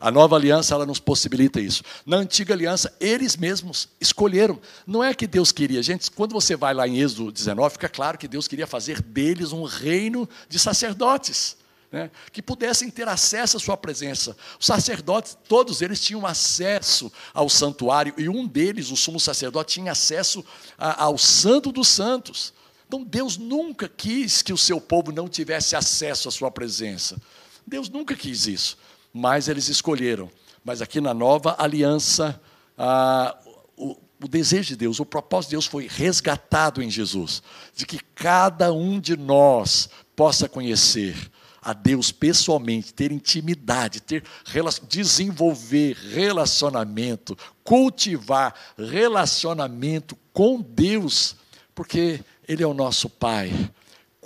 A 0.00 0.10
nova 0.10 0.36
aliança 0.36 0.74
ela 0.74 0.84
nos 0.84 0.98
possibilita 0.98 1.60
isso. 1.60 1.82
Na 2.04 2.18
antiga 2.18 2.52
aliança, 2.52 2.94
eles 3.00 3.36
mesmos 3.36 3.88
escolheram. 4.00 4.60
Não 4.86 5.02
é 5.02 5.14
que 5.14 5.26
Deus 5.26 5.52
queria. 5.52 5.82
Gente, 5.82 6.10
quando 6.10 6.32
você 6.32 6.54
vai 6.54 6.74
lá 6.74 6.86
em 6.86 6.98
Êxodo 6.98 7.32
19, 7.32 7.72
fica 7.72 7.88
claro 7.88 8.18
que 8.18 8.28
Deus 8.28 8.46
queria 8.46 8.66
fazer 8.66 9.00
deles 9.00 9.52
um 9.52 9.64
reino 9.64 10.28
de 10.48 10.58
sacerdotes. 10.58 11.56
Né, 11.90 12.10
que 12.32 12.42
pudessem 12.42 12.90
ter 12.90 13.06
acesso 13.06 13.56
à 13.56 13.60
sua 13.60 13.76
presença. 13.76 14.36
Os 14.58 14.66
sacerdotes, 14.66 15.38
todos 15.48 15.80
eles 15.80 16.00
tinham 16.00 16.26
acesso 16.26 17.12
ao 17.32 17.48
santuário, 17.48 18.12
e 18.18 18.28
um 18.28 18.44
deles, 18.44 18.90
o 18.90 18.96
sumo 18.96 19.20
sacerdote, 19.20 19.74
tinha 19.74 19.92
acesso 19.92 20.44
a, 20.76 21.04
ao 21.04 21.16
Santo 21.16 21.70
dos 21.70 21.86
Santos. 21.86 22.52
Então 22.88 23.04
Deus 23.04 23.36
nunca 23.36 23.88
quis 23.88 24.42
que 24.42 24.52
o 24.52 24.58
seu 24.58 24.80
povo 24.80 25.12
não 25.12 25.28
tivesse 25.28 25.76
acesso 25.76 26.28
à 26.28 26.32
sua 26.32 26.50
presença. 26.50 27.16
Deus 27.64 27.88
nunca 27.88 28.16
quis 28.16 28.48
isso 28.48 28.76
mas 29.16 29.48
eles 29.48 29.68
escolheram. 29.68 30.30
Mas 30.62 30.82
aqui 30.82 31.00
na 31.00 31.14
nova 31.14 31.56
aliança, 31.58 32.38
ah, 32.76 33.34
o, 33.76 33.96
o 34.22 34.28
desejo 34.28 34.68
de 34.68 34.76
Deus, 34.76 35.00
o 35.00 35.06
propósito 35.06 35.50
de 35.50 35.54
Deus 35.54 35.66
foi 35.66 35.88
resgatado 35.88 36.82
em 36.82 36.90
Jesus, 36.90 37.42
de 37.74 37.86
que 37.86 37.98
cada 38.14 38.72
um 38.72 39.00
de 39.00 39.16
nós 39.16 39.88
possa 40.14 40.48
conhecer 40.48 41.16
a 41.62 41.72
Deus 41.72 42.12
pessoalmente, 42.12 42.92
ter 42.92 43.10
intimidade, 43.10 44.00
ter 44.00 44.22
desenvolver 44.86 45.96
relacionamento, 46.12 47.36
cultivar 47.64 48.54
relacionamento 48.78 50.16
com 50.32 50.60
Deus, 50.60 51.36
porque 51.74 52.20
Ele 52.46 52.62
é 52.62 52.66
o 52.66 52.74
nosso 52.74 53.08
Pai. 53.08 53.50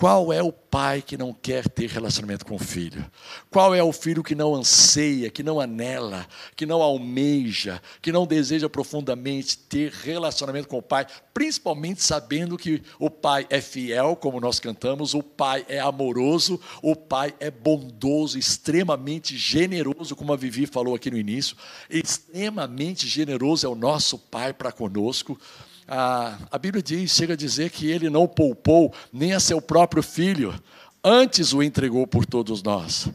Qual 0.00 0.32
é 0.32 0.42
o 0.42 0.50
pai 0.50 1.02
que 1.02 1.14
não 1.14 1.30
quer 1.30 1.68
ter 1.68 1.90
relacionamento 1.90 2.46
com 2.46 2.54
o 2.54 2.58
filho? 2.58 3.04
Qual 3.50 3.74
é 3.74 3.82
o 3.82 3.92
filho 3.92 4.22
que 4.22 4.34
não 4.34 4.54
anseia, 4.54 5.28
que 5.28 5.42
não 5.42 5.60
anela, 5.60 6.26
que 6.56 6.64
não 6.64 6.80
almeja, 6.80 7.82
que 8.00 8.10
não 8.10 8.26
deseja 8.26 8.66
profundamente 8.66 9.58
ter 9.58 9.92
relacionamento 9.92 10.68
com 10.68 10.78
o 10.78 10.82
pai, 10.82 11.06
principalmente 11.34 12.02
sabendo 12.02 12.56
que 12.56 12.82
o 12.98 13.10
pai 13.10 13.46
é 13.50 13.60
fiel, 13.60 14.16
como 14.16 14.40
nós 14.40 14.58
cantamos, 14.58 15.12
o 15.12 15.22
pai 15.22 15.66
é 15.68 15.78
amoroso, 15.78 16.58
o 16.80 16.96
pai 16.96 17.34
é 17.38 17.50
bondoso, 17.50 18.38
extremamente 18.38 19.36
generoso, 19.36 20.16
como 20.16 20.32
a 20.32 20.36
Vivi 20.36 20.64
falou 20.64 20.94
aqui 20.94 21.10
no 21.10 21.18
início, 21.18 21.54
extremamente 21.90 23.06
generoso 23.06 23.66
é 23.66 23.68
o 23.68 23.74
nosso 23.74 24.16
pai 24.16 24.54
para 24.54 24.72
conosco 24.72 25.38
a, 25.92 26.38
a 26.52 26.56
Bíblia 26.56 26.80
diz, 26.80 27.10
chega 27.10 27.34
a 27.34 27.36
dizer 27.36 27.70
que 27.70 27.90
ele 27.90 28.08
não 28.08 28.28
poupou 28.28 28.94
nem 29.12 29.32
a 29.32 29.40
seu 29.40 29.60
próprio 29.60 30.04
filho, 30.04 30.54
antes 31.02 31.52
o 31.52 31.60
entregou 31.60 32.06
por 32.06 32.24
todos 32.24 32.62
nós. 32.62 33.08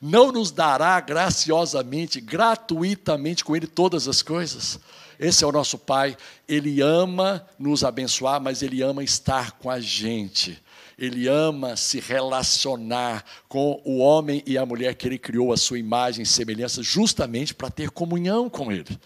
Não 0.00 0.32
nos 0.32 0.50
dará 0.50 0.98
graciosamente, 0.98 2.22
gratuitamente 2.22 3.44
com 3.44 3.54
ele 3.54 3.66
todas 3.66 4.08
as 4.08 4.22
coisas. 4.22 4.80
Esse 5.20 5.44
é 5.44 5.46
o 5.46 5.52
nosso 5.52 5.78
Pai, 5.78 6.16
ele 6.48 6.80
ama 6.80 7.46
nos 7.58 7.84
abençoar, 7.84 8.40
mas 8.40 8.62
ele 8.62 8.80
ama 8.80 9.04
estar 9.04 9.52
com 9.52 9.68
a 9.68 9.78
gente. 9.78 10.58
Ele 10.98 11.28
ama 11.28 11.76
se 11.76 12.00
relacionar 12.00 13.24
com 13.46 13.80
o 13.84 13.98
homem 13.98 14.42
e 14.46 14.56
a 14.56 14.64
mulher 14.64 14.94
que 14.94 15.06
ele 15.06 15.18
criou 15.18 15.52
a 15.52 15.56
sua 15.58 15.78
imagem 15.78 16.22
e 16.22 16.26
semelhança, 16.26 16.82
justamente 16.82 17.52
para 17.52 17.70
ter 17.70 17.90
comunhão 17.90 18.48
com 18.48 18.72
ele 18.72 18.98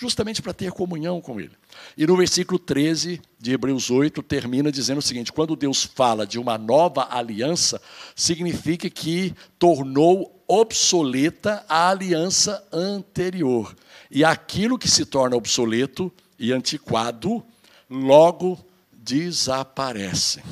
justamente 0.00 0.40
para 0.40 0.54
ter 0.54 0.72
comunhão 0.72 1.20
com 1.20 1.38
Ele. 1.38 1.52
E 1.94 2.06
no 2.06 2.16
versículo 2.16 2.58
13 2.58 3.20
de 3.38 3.52
Hebreus 3.52 3.90
8 3.90 4.22
termina 4.22 4.72
dizendo 4.72 4.98
o 4.98 5.02
seguinte: 5.02 5.30
quando 5.30 5.54
Deus 5.54 5.84
fala 5.84 6.26
de 6.26 6.38
uma 6.38 6.56
nova 6.56 7.08
aliança, 7.10 7.78
significa 8.16 8.88
que 8.88 9.34
tornou 9.58 10.42
obsoleta 10.48 11.66
a 11.68 11.90
aliança 11.90 12.66
anterior. 12.72 13.76
E 14.10 14.24
aquilo 14.24 14.78
que 14.78 14.90
se 14.90 15.04
torna 15.04 15.36
obsoleto 15.36 16.10
e 16.38 16.50
antiquado, 16.50 17.44
logo 17.88 18.58
desaparece. 18.90 20.42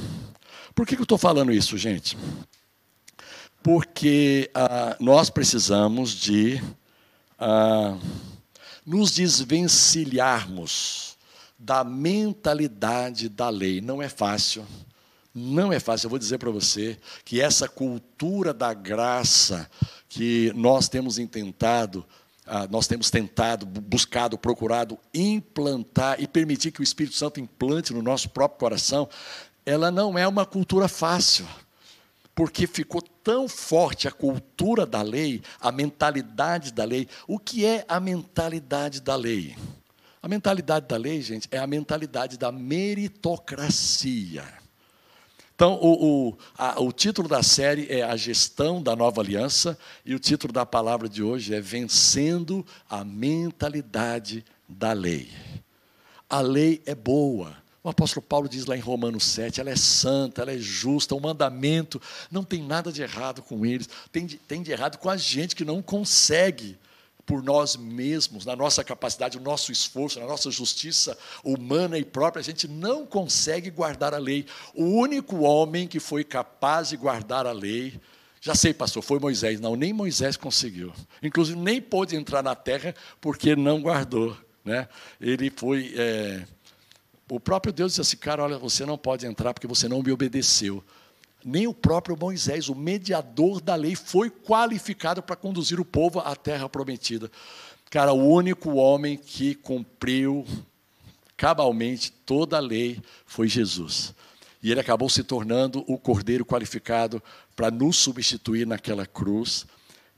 Por 0.75 0.87
que, 0.87 0.95
eu 0.95 1.03
estou 1.03 1.19
falando 1.19 1.51
isso, 1.51 1.79
gente? 1.79 2.19
Porque 3.63 4.51
ah, 4.55 4.95
nós 5.01 5.31
precisamos 5.31 6.11
de. 6.11 6.63
Ah, 7.39 7.97
nos 8.89 9.13
desvencilharmos 9.13 11.19
da 11.59 11.85
mentalidade 11.85 13.29
da 13.29 13.51
lei. 13.51 13.83
Não 13.83 14.01
é 14.01 14.09
fácil. 14.09 14.65
Não 15.35 15.71
é 15.71 15.79
fácil. 15.79 16.07
Eu 16.07 16.11
vou 16.11 16.19
dizer 16.19 16.39
para 16.39 16.51
você 16.51 16.99
que 17.23 17.39
essa 17.39 17.69
cultura 17.69 18.55
da 18.55 18.73
graça 18.73 19.71
que 20.09 20.51
nós 20.57 20.89
temos 20.89 21.19
intentado, 21.19 22.03
ah, 22.47 22.67
nós 22.71 22.87
temos 22.87 23.11
tentado, 23.11 23.67
buscado, 23.67 24.39
procurado 24.39 24.99
implantar 25.13 26.19
e 26.19 26.27
permitir 26.27 26.73
que 26.73 26.81
o 26.81 26.83
Espírito 26.83 27.15
Santo 27.15 27.39
implante 27.39 27.93
no 27.93 28.01
nosso 28.01 28.31
próprio 28.31 28.59
coração, 28.59 29.07
ela 29.67 29.91
não 29.91 30.17
é 30.17 30.27
uma 30.27 30.47
cultura 30.47 30.89
fácil 30.89 31.47
porque 32.39 32.69
ficou 32.69 33.03
tão 33.03 33.49
forte 33.49 34.07
a 34.07 34.13
cultura 34.13 34.87
da 34.87 35.03
lei, 35.03 35.43
a 35.61 35.73
mentalidade 35.73 36.73
da 36.73 36.85
lei. 36.85 37.09
O 37.27 37.37
que 37.37 37.67
é 37.67 37.85
a 37.89 37.99
mentalidade 37.99 39.01
da 39.01 39.17
lei? 39.17 39.57
A 40.23 40.29
mentalidade 40.29 40.87
da 40.87 40.97
lei, 40.97 41.21
gente, 41.21 41.49
é 41.51 41.59
a 41.59 41.67
mentalidade 41.67 42.39
da 42.39 42.53
meritocracia. 42.53 44.45
Então, 45.53 45.81
o, 45.83 46.29
o, 46.29 46.39
a, 46.57 46.81
o 46.81 46.93
título 46.93 47.29
da 47.29 47.43
série 47.43 47.89
é 47.91 48.05
A 48.05 48.17
Gestão 48.17 48.81
da 48.81 48.95
Nova 48.95 49.21
Aliança, 49.21 49.77
e 50.07 50.15
o 50.15 50.21
título 50.21 50.53
da 50.53 50.65
palavra 50.65 51.09
de 51.09 51.25
hoje 51.25 51.57
é 51.57 51.61
Vencendo 51.61 52.65
a 52.89 53.03
Mentalidade 53.03 54.45
da 54.69 54.93
Lei. 54.93 55.29
A 56.31 56.41
lei 56.41 56.81
é 56.87 56.95
boa, 56.95 57.57
o 57.83 57.89
apóstolo 57.89 58.25
Paulo 58.27 58.49
diz 58.49 58.67
lá 58.67 58.77
em 58.77 58.81
Romanos 58.81 59.25
7, 59.25 59.61
ela 59.61 59.71
é 59.71 59.77
santa, 59.77 60.43
ela 60.43 60.53
é 60.53 60.59
justa, 60.59 61.15
o 61.15 61.21
mandamento, 61.21 62.01
não 62.31 62.43
tem 62.43 62.63
nada 62.63 62.93
de 62.93 63.03
errado 63.03 63.43
com 63.43 63.65
eles, 63.65 63.89
tem 64.11 64.27
de, 64.27 64.37
tem 64.37 64.63
de 64.63 64.73
errado 64.73 64.99
com 64.99 65.09
a 65.09 65.17
gente 65.17 65.55
que 65.55 65.65
não 65.65 65.81
consegue, 65.81 66.77
por 67.25 67.43
nós 67.43 67.77
mesmos, 67.77 68.47
na 68.47 68.57
nossa 68.57 68.83
capacidade, 68.83 69.37
o 69.37 69.41
nosso 69.41 69.71
esforço, 69.71 70.19
na 70.19 70.27
nossa 70.27 70.51
justiça 70.51 71.17
humana 71.45 71.99
e 71.99 72.05
própria, 72.05 72.41
a 72.41 72.45
gente 72.45 72.67
não 72.67 73.05
consegue 73.05 73.71
guardar 73.71 74.15
a 74.15 74.19
lei. 74.19 74.47
O 74.75 74.85
único 74.85 75.41
homem 75.41 75.87
que 75.87 76.01
foi 76.01 76.25
capaz 76.25 76.89
de 76.89 76.97
guardar 76.97 77.47
a 77.47 77.53
lei, 77.53 78.01
já 78.41 78.55
sei, 78.55 78.73
pastor, 78.73 79.03
foi 79.03 79.19
Moisés. 79.19 79.61
Não, 79.61 79.77
nem 79.77 79.93
Moisés 79.93 80.39
conseguiu. 80.39 80.91
Inclusive, 81.23 81.59
nem 81.59 81.83
pôde 81.83 82.17
entrar 82.17 82.43
na 82.43 82.55
terra 82.55 82.95
porque 83.21 83.55
não 83.55 83.83
guardou. 83.83 84.35
Né? 84.65 84.89
Ele 85.21 85.53
foi. 85.55 85.93
É, 85.97 86.45
o 87.29 87.39
próprio 87.39 87.73
Deus 87.73 87.93
disse 87.93 88.01
assim, 88.01 88.17
cara, 88.17 88.43
olha, 88.43 88.59
você 88.59 88.87
não 88.87 88.97
pode 88.97 89.27
entrar 89.27 89.53
porque 89.53 89.67
você 89.67 89.89
não 89.89 90.03
me 90.03 90.11
obedeceu. 90.11 90.83
Nem 91.45 91.67
o 91.67 91.75
próprio 91.75 92.17
Moisés, 92.19 92.69
o 92.69 92.75
mediador 92.75 93.61
da 93.61 93.75
lei, 93.75 93.95
foi 93.95 94.31
qualificado 94.31 95.23
para 95.23 95.37
conduzir 95.37 95.79
o 95.79 95.85
povo 95.85 96.21
à 96.21 96.35
terra 96.35 96.69
prometida. 96.69 97.31
Cara, 97.91 98.13
o 98.13 98.29
único 98.29 98.75
homem 98.75 99.17
que 99.17 99.55
cumpriu 99.55 100.47
cabalmente 101.37 102.11
toda 102.11 102.57
a 102.57 102.61
lei 102.61 103.01
foi 103.25 103.49
Jesus. 103.49 104.15
E 104.63 104.71
ele 104.71 104.81
acabou 104.81 105.09
se 105.09 105.23
tornando 105.23 105.85
o 105.87 105.97
cordeiro 105.97 106.45
qualificado 106.45 107.23
para 107.55 107.71
nos 107.71 107.97
substituir 107.97 108.67
naquela 108.67 109.07
cruz 109.07 109.67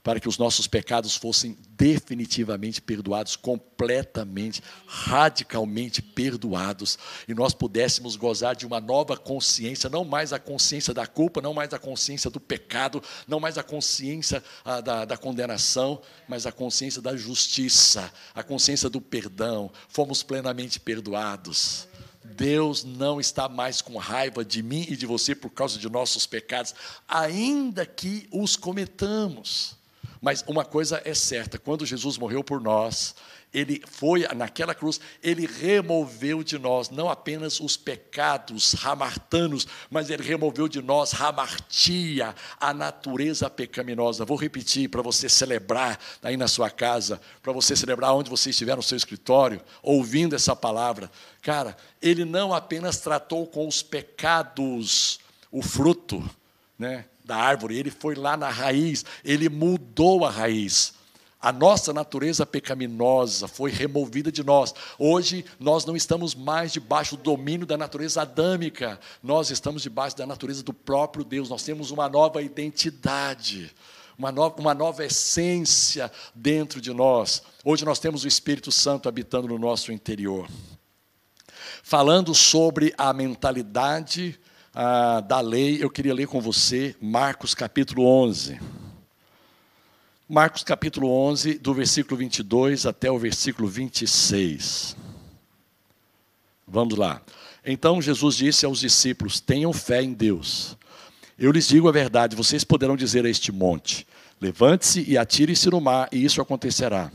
para 0.03 0.19
que 0.19 0.27
os 0.27 0.37
nossos 0.37 0.67
pecados 0.67 1.15
fossem 1.15 1.57
definitivamente 1.69 2.81
perdoados, 2.81 3.35
completamente, 3.35 4.61
radicalmente 4.87 6.01
perdoados, 6.01 6.97
e 7.27 7.33
nós 7.33 7.53
pudéssemos 7.53 8.15
gozar 8.15 8.55
de 8.55 8.65
uma 8.65 8.79
nova 8.79 9.15
consciência, 9.15 9.89
não 9.89 10.03
mais 10.03 10.33
a 10.33 10.39
consciência 10.39 10.93
da 10.93 11.05
culpa, 11.05 11.41
não 11.41 11.53
mais 11.53 11.73
a 11.73 11.79
consciência 11.79 12.29
do 12.29 12.39
pecado, 12.39 13.01
não 13.27 13.39
mais 13.39 13.57
a 13.57 13.63
consciência 13.63 14.43
a, 14.65 14.75
ah, 14.75 14.81
da, 14.81 15.05
da 15.05 15.17
condenação, 15.17 16.01
mas 16.27 16.45
a 16.45 16.51
consciência 16.51 17.01
da 17.01 17.15
justiça, 17.15 18.11
a 18.33 18.43
consciência 18.43 18.89
do 18.89 18.99
perdão. 18.99 19.71
Fomos 19.87 20.23
plenamente 20.23 20.79
perdoados. 20.79 21.87
Deus 22.23 22.83
não 22.83 23.19
está 23.19 23.49
mais 23.49 23.81
com 23.81 23.97
raiva 23.97 24.43
de 24.45 24.63
mim 24.63 24.85
e 24.87 24.95
de 24.95 25.05
você 25.05 25.35
por 25.35 25.49
causa 25.49 25.77
de 25.77 25.89
nossos 25.89 26.25
pecados, 26.25 26.73
ainda 27.07 27.85
que 27.85 28.27
os 28.31 28.55
cometamos. 28.55 29.80
Mas 30.21 30.43
uma 30.47 30.63
coisa 30.63 31.01
é 31.03 31.15
certa: 31.15 31.57
quando 31.57 31.85
Jesus 31.85 32.17
morreu 32.17 32.43
por 32.43 32.61
nós, 32.61 33.15
ele 33.51 33.81
foi 33.85 34.25
naquela 34.35 34.73
cruz, 34.73 35.01
ele 35.21 35.45
removeu 35.45 36.43
de 36.43 36.57
nós 36.57 36.89
não 36.89 37.09
apenas 37.09 37.59
os 37.59 37.75
pecados 37.75 38.73
ramartanos, 38.73 39.67
mas 39.89 40.09
ele 40.09 40.23
removeu 40.23 40.67
de 40.67 40.81
nós 40.81 41.11
ramartia, 41.11 42.35
a 42.59 42.73
natureza 42.73 43.49
pecaminosa. 43.49 44.23
Vou 44.23 44.37
repetir 44.37 44.89
para 44.89 45.01
você 45.01 45.27
celebrar 45.27 45.99
aí 46.21 46.37
na 46.37 46.47
sua 46.47 46.69
casa, 46.69 47.19
para 47.41 47.51
você 47.51 47.75
celebrar 47.75 48.13
onde 48.13 48.29
você 48.29 48.51
estiver 48.51 48.75
no 48.77 48.83
seu 48.83 48.95
escritório, 48.95 49.61
ouvindo 49.81 50.35
essa 50.35 50.55
palavra. 50.55 51.11
Cara, 51.41 51.75
ele 52.01 52.23
não 52.23 52.53
apenas 52.53 52.99
tratou 52.99 53.47
com 53.47 53.67
os 53.67 53.81
pecados 53.81 55.19
o 55.51 55.61
fruto, 55.61 56.23
né? 56.79 57.05
Da 57.23 57.35
árvore, 57.35 57.77
ele 57.77 57.91
foi 57.91 58.15
lá 58.15 58.35
na 58.35 58.49
raiz, 58.49 59.05
ele 59.23 59.49
mudou 59.49 60.25
a 60.25 60.29
raiz. 60.29 60.93
A 61.41 61.51
nossa 61.51 61.91
natureza 61.91 62.45
pecaminosa 62.45 63.47
foi 63.47 63.71
removida 63.71 64.31
de 64.31 64.43
nós. 64.43 64.75
Hoje 64.99 65.43
nós 65.59 65.85
não 65.85 65.95
estamos 65.95 66.35
mais 66.35 66.71
debaixo 66.71 67.17
do 67.17 67.23
domínio 67.23 67.65
da 67.65 67.75
natureza 67.75 68.21
adâmica, 68.21 68.99
nós 69.23 69.49
estamos 69.49 69.81
debaixo 69.81 70.15
da 70.15 70.27
natureza 70.27 70.61
do 70.61 70.71
próprio 70.71 71.25
Deus. 71.25 71.49
Nós 71.49 71.63
temos 71.63 71.89
uma 71.89 72.07
nova 72.07 72.43
identidade, 72.43 73.73
uma 74.15 74.31
nova, 74.31 74.61
uma 74.61 74.75
nova 74.75 75.03
essência 75.03 76.11
dentro 76.35 76.79
de 76.79 76.93
nós. 76.93 77.41
Hoje 77.65 77.83
nós 77.85 77.97
temos 77.97 78.23
o 78.23 78.27
Espírito 78.27 78.71
Santo 78.71 79.09
habitando 79.09 79.47
no 79.47 79.57
nosso 79.57 79.91
interior. 79.91 80.47
Falando 81.81 82.35
sobre 82.35 82.93
a 82.95 83.11
mentalidade 83.11 84.39
ah, 84.73 85.19
da 85.19 85.41
lei, 85.41 85.83
eu 85.83 85.89
queria 85.89 86.13
ler 86.13 86.27
com 86.27 86.39
você 86.39 86.95
Marcos 87.01 87.53
capítulo 87.53 88.05
11. 88.05 88.59
Marcos 90.29 90.63
capítulo 90.63 91.09
11, 91.09 91.55
do 91.55 91.73
versículo 91.73 92.15
22 92.15 92.85
até 92.85 93.11
o 93.11 93.19
versículo 93.19 93.67
26. 93.67 94.95
Vamos 96.65 96.97
lá. 96.97 97.21
Então 97.65 98.01
Jesus 98.01 98.37
disse 98.37 98.65
aos 98.65 98.79
discípulos: 98.79 99.41
Tenham 99.41 99.73
fé 99.73 100.01
em 100.01 100.13
Deus. 100.13 100.77
Eu 101.37 101.51
lhes 101.51 101.67
digo 101.67 101.89
a 101.89 101.91
verdade, 101.91 102.35
vocês 102.35 102.63
poderão 102.63 102.95
dizer 102.95 103.25
a 103.25 103.29
este 103.29 103.51
monte: 103.51 104.07
Levante-se 104.39 105.03
e 105.05 105.17
atire-se 105.17 105.69
no 105.69 105.81
mar, 105.81 106.07
e 106.13 106.23
isso 106.23 106.41
acontecerá. 106.41 107.11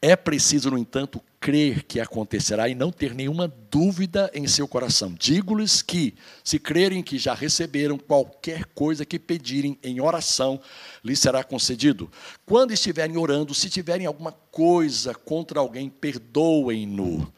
É 0.00 0.16
preciso, 0.16 0.70
no 0.70 0.78
entanto, 0.78 1.20
crer 1.40 1.82
que 1.82 2.00
acontecerá 2.00 2.68
e 2.68 2.74
não 2.74 2.92
ter 2.92 3.14
nenhuma 3.14 3.52
dúvida 3.70 4.30
em 4.34 4.46
seu 4.46 4.66
coração. 4.68 5.14
Digo-lhes 5.18 5.82
que, 5.82 6.14
se 6.44 6.58
crerem 6.58 7.02
que 7.02 7.18
já 7.18 7.34
receberam 7.34 7.98
qualquer 7.98 8.64
coisa 8.66 9.04
que 9.04 9.18
pedirem 9.18 9.78
em 9.82 10.00
oração, 10.00 10.60
lhes 11.04 11.18
será 11.18 11.42
concedido. 11.42 12.10
Quando 12.46 12.72
estiverem 12.72 13.16
orando, 13.16 13.54
se 13.54 13.68
tiverem 13.68 14.06
alguma 14.06 14.32
coisa 14.32 15.14
contra 15.14 15.60
alguém, 15.60 15.88
perdoem-no 15.88 17.32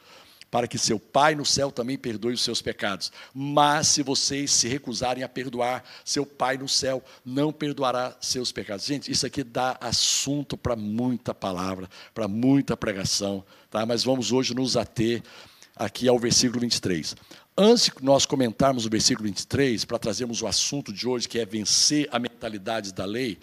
para 0.54 0.68
que 0.68 0.78
seu 0.78 1.00
Pai 1.00 1.34
no 1.34 1.44
céu 1.44 1.72
também 1.72 1.98
perdoe 1.98 2.32
os 2.32 2.44
seus 2.44 2.62
pecados. 2.62 3.10
Mas 3.34 3.88
se 3.88 4.04
vocês 4.04 4.52
se 4.52 4.68
recusarem 4.68 5.24
a 5.24 5.28
perdoar, 5.28 5.82
seu 6.04 6.24
Pai 6.24 6.56
no 6.56 6.68
céu 6.68 7.02
não 7.24 7.52
perdoará 7.52 8.16
seus 8.20 8.52
pecados. 8.52 8.86
Gente, 8.86 9.10
isso 9.10 9.26
aqui 9.26 9.42
dá 9.42 9.76
assunto 9.80 10.56
para 10.56 10.76
muita 10.76 11.34
palavra, 11.34 11.90
para 12.14 12.28
muita 12.28 12.76
pregação, 12.76 13.44
tá? 13.68 13.84
Mas 13.84 14.04
vamos 14.04 14.30
hoje 14.30 14.54
nos 14.54 14.76
ater 14.76 15.24
aqui 15.74 16.06
ao 16.06 16.20
versículo 16.20 16.60
23. 16.60 17.16
Antes 17.56 17.84
de 17.84 18.04
nós 18.04 18.26
comentarmos 18.26 18.84
o 18.84 18.90
versículo 18.90 19.28
23, 19.28 19.84
para 19.84 19.96
trazermos 19.96 20.42
o 20.42 20.46
assunto 20.48 20.92
de 20.92 21.06
hoje, 21.06 21.28
que 21.28 21.38
é 21.38 21.46
vencer 21.46 22.08
a 22.10 22.18
mentalidade 22.18 22.92
da 22.92 23.04
lei, 23.04 23.38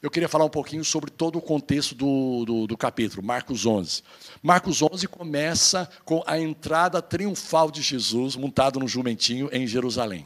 eu 0.00 0.08
queria 0.08 0.28
falar 0.28 0.44
um 0.44 0.50
pouquinho 0.50 0.84
sobre 0.84 1.10
todo 1.10 1.36
o 1.36 1.42
contexto 1.42 1.92
do, 1.92 2.44
do, 2.44 2.66
do, 2.68 2.76
capítulo, 2.76 3.26
Marcos 3.26 3.66
11. 3.66 4.04
Marcos 4.40 4.82
11 4.82 5.08
começa 5.08 5.90
com 6.04 6.22
a 6.28 6.38
entrada 6.38 7.02
triunfal 7.02 7.68
de 7.68 7.82
Jesus 7.82 8.36
montado 8.36 8.78
no 8.78 8.86
jumentinho 8.86 9.48
em 9.50 9.66
Jerusalém. 9.66 10.24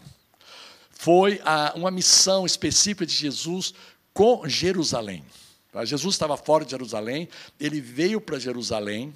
Foi 0.90 1.40
a, 1.42 1.72
uma 1.74 1.90
missão 1.90 2.44
específica 2.44 3.06
de 3.06 3.14
Jesus 3.14 3.72
com 4.12 4.46
Jerusalém. 4.46 5.24
Jesus 5.84 6.14
estava 6.14 6.36
fora 6.36 6.62
de 6.62 6.72
Jerusalém, 6.72 7.26
ele 7.58 7.80
veio 7.80 8.20
para 8.20 8.38
Jerusalém, 8.38 9.14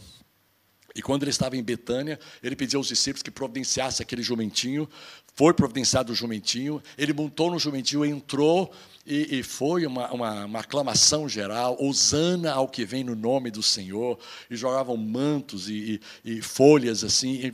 e 0.94 1.02
quando 1.02 1.24
ele 1.24 1.30
estava 1.30 1.56
em 1.56 1.62
Betânia, 1.62 2.20
ele 2.40 2.54
pediu 2.54 2.78
aos 2.78 2.86
discípulos 2.86 3.22
que 3.22 3.30
providenciasse 3.30 4.00
aquele 4.00 4.22
jumentinho. 4.22 4.88
Foi 5.34 5.52
providenciado 5.52 6.12
o 6.12 6.14
jumentinho. 6.14 6.80
Ele 6.96 7.12
montou 7.12 7.50
no 7.50 7.58
jumentinho, 7.58 8.04
entrou 8.04 8.72
e, 9.04 9.40
e 9.40 9.42
foi 9.42 9.86
uma, 9.86 10.12
uma, 10.12 10.44
uma, 10.44 10.60
aclamação 10.60 11.28
geral. 11.28 11.76
Osana 11.80 12.52
ao 12.52 12.68
que 12.68 12.84
vem 12.84 13.02
no 13.02 13.16
nome 13.16 13.50
do 13.50 13.60
Senhor. 13.60 14.16
E 14.48 14.54
jogavam 14.54 14.96
mantos 14.96 15.68
e, 15.68 16.00
e, 16.24 16.36
e 16.36 16.40
folhas 16.40 17.02
assim, 17.02 17.52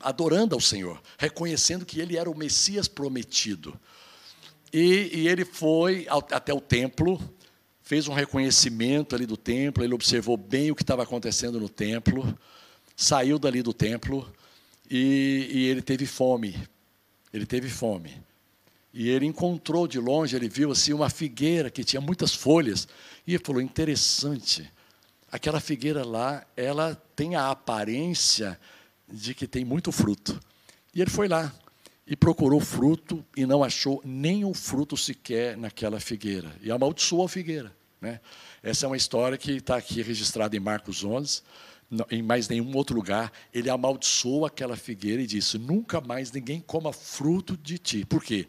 adorando 0.00 0.54
ao 0.54 0.60
Senhor, 0.60 1.02
reconhecendo 1.18 1.84
que 1.84 2.00
ele 2.00 2.16
era 2.16 2.30
o 2.30 2.36
Messias 2.36 2.88
prometido. 2.88 3.78
E, 4.72 5.28
ele 5.28 5.44
foi 5.44 6.06
ao, 6.08 6.26
até 6.30 6.54
o 6.54 6.60
templo, 6.62 7.20
fez 7.82 8.08
um 8.08 8.14
reconhecimento 8.14 9.14
ali 9.14 9.26
do 9.26 9.36
templo. 9.36 9.84
Ele 9.84 9.92
observou 9.92 10.38
bem 10.38 10.70
o 10.70 10.74
que 10.74 10.82
estava 10.82 11.02
acontecendo 11.02 11.60
no 11.60 11.68
templo 11.68 12.34
saiu 13.00 13.38
dali 13.38 13.62
do 13.62 13.72
templo 13.72 14.30
e, 14.90 15.48
e 15.50 15.66
ele 15.68 15.80
teve 15.80 16.04
fome. 16.04 16.54
Ele 17.32 17.46
teve 17.46 17.70
fome. 17.70 18.20
E 18.92 19.08
ele 19.08 19.24
encontrou 19.24 19.88
de 19.88 19.98
longe, 19.98 20.36
ele 20.36 20.48
viu 20.48 20.70
assim 20.70 20.92
uma 20.92 21.08
figueira 21.08 21.70
que 21.70 21.82
tinha 21.82 22.00
muitas 22.00 22.34
folhas. 22.34 22.86
E 23.26 23.34
ele 23.34 23.42
falou: 23.42 23.62
interessante, 23.62 24.70
aquela 25.32 25.60
figueira 25.60 26.04
lá, 26.04 26.44
ela 26.54 26.94
tem 27.16 27.36
a 27.36 27.50
aparência 27.50 28.60
de 29.08 29.34
que 29.34 29.46
tem 29.46 29.64
muito 29.64 29.90
fruto. 29.90 30.38
E 30.94 31.00
ele 31.00 31.10
foi 31.10 31.26
lá 31.26 31.50
e 32.06 32.14
procurou 32.14 32.60
fruto 32.60 33.24
e 33.34 33.46
não 33.46 33.64
achou 33.64 34.02
nenhum 34.04 34.52
fruto 34.52 34.96
sequer 34.96 35.56
naquela 35.56 36.00
figueira. 36.00 36.52
E 36.60 36.70
amaldiçoou 36.70 37.24
a 37.24 37.28
figueira. 37.28 37.74
Né? 38.00 38.20
Essa 38.62 38.84
é 38.84 38.88
uma 38.88 38.96
história 38.96 39.38
que 39.38 39.52
está 39.52 39.76
aqui 39.76 40.02
registrada 40.02 40.54
em 40.54 40.60
Marcos 40.60 41.02
11 41.02 41.42
em 42.10 42.22
mais 42.22 42.48
nenhum 42.48 42.76
outro 42.76 42.94
lugar, 42.94 43.32
ele 43.52 43.68
amaldiçoou 43.68 44.46
aquela 44.46 44.76
figueira 44.76 45.20
e 45.20 45.26
disse: 45.26 45.58
Nunca 45.58 46.00
mais 46.00 46.30
ninguém 46.30 46.60
coma 46.60 46.92
fruto 46.92 47.56
de 47.56 47.78
ti. 47.78 48.04
Por 48.04 48.22
quê? 48.22 48.46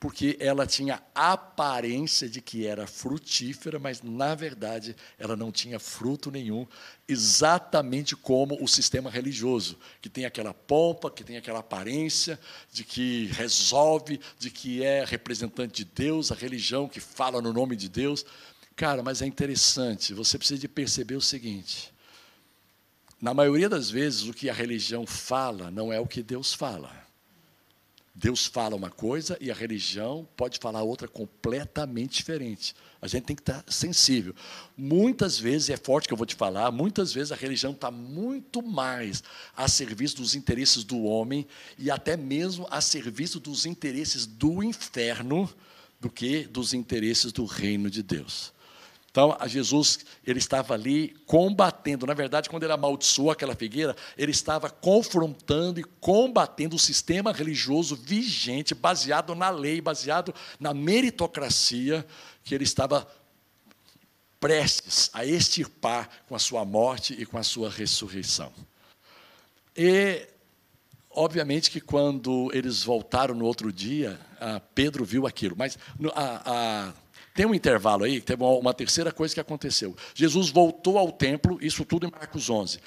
Porque 0.00 0.36
ela 0.40 0.66
tinha 0.66 1.02
aparência 1.14 2.26
de 2.26 2.40
que 2.40 2.66
era 2.66 2.86
frutífera, 2.86 3.78
mas 3.78 4.02
na 4.02 4.34
verdade 4.34 4.96
ela 5.18 5.36
não 5.36 5.52
tinha 5.52 5.78
fruto 5.78 6.30
nenhum, 6.30 6.66
exatamente 7.06 8.16
como 8.16 8.56
o 8.64 8.66
sistema 8.66 9.10
religioso, 9.10 9.78
que 10.00 10.08
tem 10.08 10.24
aquela 10.24 10.54
pompa, 10.54 11.10
que 11.10 11.22
tem 11.22 11.36
aquela 11.36 11.58
aparência 11.58 12.40
de 12.72 12.82
que 12.82 13.26
resolve, 13.26 14.18
de 14.38 14.50
que 14.50 14.82
é 14.82 15.04
representante 15.04 15.84
de 15.84 15.90
Deus, 15.94 16.32
a 16.32 16.34
religião 16.34 16.88
que 16.88 16.98
fala 16.98 17.42
no 17.42 17.52
nome 17.52 17.76
de 17.76 17.88
Deus. 17.88 18.24
Cara, 18.74 19.02
mas 19.02 19.20
é 19.20 19.26
interessante, 19.26 20.14
você 20.14 20.38
precisa 20.38 20.58
de 20.58 20.66
perceber 20.66 21.16
o 21.16 21.20
seguinte: 21.20 21.92
na 23.20 23.34
maioria 23.34 23.68
das 23.68 23.90
vezes, 23.90 24.22
o 24.22 24.32
que 24.32 24.48
a 24.48 24.54
religião 24.54 25.06
fala 25.06 25.70
não 25.70 25.92
é 25.92 26.00
o 26.00 26.06
que 26.06 26.22
Deus 26.22 26.54
fala. 26.54 26.90
Deus 28.14 28.46
fala 28.46 28.74
uma 28.74 28.90
coisa 28.90 29.36
e 29.40 29.50
a 29.50 29.54
religião 29.54 30.28
pode 30.36 30.58
falar 30.58 30.82
outra 30.82 31.06
completamente 31.06 32.16
diferente. 32.16 32.74
A 33.00 33.06
gente 33.06 33.24
tem 33.24 33.36
que 33.36 33.42
estar 33.42 33.64
sensível. 33.68 34.34
Muitas 34.76 35.38
vezes, 35.38 35.70
é 35.70 35.76
forte 35.76 36.08
que 36.08 36.12
eu 36.12 36.18
vou 36.18 36.26
te 36.26 36.34
falar, 36.34 36.70
muitas 36.70 37.12
vezes 37.12 37.30
a 37.30 37.36
religião 37.36 37.72
está 37.72 37.90
muito 37.90 38.62
mais 38.62 39.22
a 39.56 39.68
serviço 39.68 40.16
dos 40.16 40.34
interesses 40.34 40.82
do 40.82 41.02
homem 41.04 41.46
e 41.78 41.90
até 41.90 42.16
mesmo 42.16 42.66
a 42.70 42.80
serviço 42.80 43.38
dos 43.38 43.64
interesses 43.64 44.26
do 44.26 44.62
inferno 44.62 45.48
do 46.00 46.10
que 46.10 46.44
dos 46.44 46.74
interesses 46.74 47.32
do 47.32 47.44
reino 47.44 47.90
de 47.90 48.02
Deus. 48.02 48.52
Então, 49.10 49.36
Jesus, 49.46 50.00
ele 50.24 50.38
estava 50.38 50.74
ali 50.74 51.16
combatendo. 51.26 52.06
Na 52.06 52.14
verdade, 52.14 52.48
quando 52.48 52.62
ele 52.62 52.72
amaldiçoou 52.72 53.30
aquela 53.30 53.56
figueira, 53.56 53.96
ele 54.16 54.30
estava 54.30 54.70
confrontando 54.70 55.80
e 55.80 55.84
combatendo 55.84 56.76
o 56.76 56.78
sistema 56.78 57.32
religioso 57.32 57.96
vigente, 57.96 58.72
baseado 58.72 59.34
na 59.34 59.50
lei, 59.50 59.80
baseado 59.80 60.32
na 60.60 60.72
meritocracia, 60.72 62.06
que 62.44 62.54
ele 62.54 62.62
estava 62.62 63.06
prestes 64.38 65.10
a 65.12 65.26
extirpar 65.26 66.08
com 66.28 66.36
a 66.36 66.38
sua 66.38 66.64
morte 66.64 67.14
e 67.20 67.26
com 67.26 67.36
a 67.36 67.42
sua 67.42 67.68
ressurreição. 67.68 68.52
E, 69.76 70.24
obviamente, 71.10 71.68
que 71.68 71.80
quando 71.80 72.48
eles 72.54 72.84
voltaram 72.84 73.34
no 73.34 73.44
outro 73.44 73.72
dia, 73.72 74.18
Pedro 74.72 75.04
viu 75.04 75.26
aquilo. 75.26 75.56
Mas 75.58 75.76
a, 76.14 76.88
a 76.88 76.92
tem 77.40 77.46
um 77.46 77.54
intervalo 77.54 78.04
aí, 78.04 78.20
teve 78.20 78.44
uma 78.44 78.74
terceira 78.74 79.10
coisa 79.10 79.32
que 79.32 79.40
aconteceu. 79.40 79.96
Jesus 80.14 80.50
voltou 80.50 80.98
ao 80.98 81.10
templo, 81.10 81.56
isso 81.62 81.86
tudo 81.86 82.06
em 82.06 82.10
Marcos 82.10 82.50
11, 82.50 82.78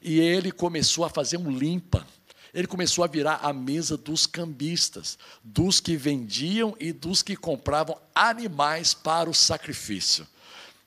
e 0.00 0.18
ele 0.18 0.50
começou 0.50 1.04
a 1.04 1.10
fazer 1.10 1.36
um 1.36 1.50
limpa. 1.50 2.06
Ele 2.54 2.66
começou 2.66 3.04
a 3.04 3.06
virar 3.06 3.40
a 3.42 3.52
mesa 3.52 3.98
dos 3.98 4.26
cambistas, 4.26 5.18
dos 5.44 5.78
que 5.78 5.94
vendiam 5.94 6.74
e 6.80 6.90
dos 6.90 7.22
que 7.22 7.36
compravam 7.36 7.98
animais 8.14 8.94
para 8.94 9.28
o 9.28 9.34
sacrifício. 9.34 10.26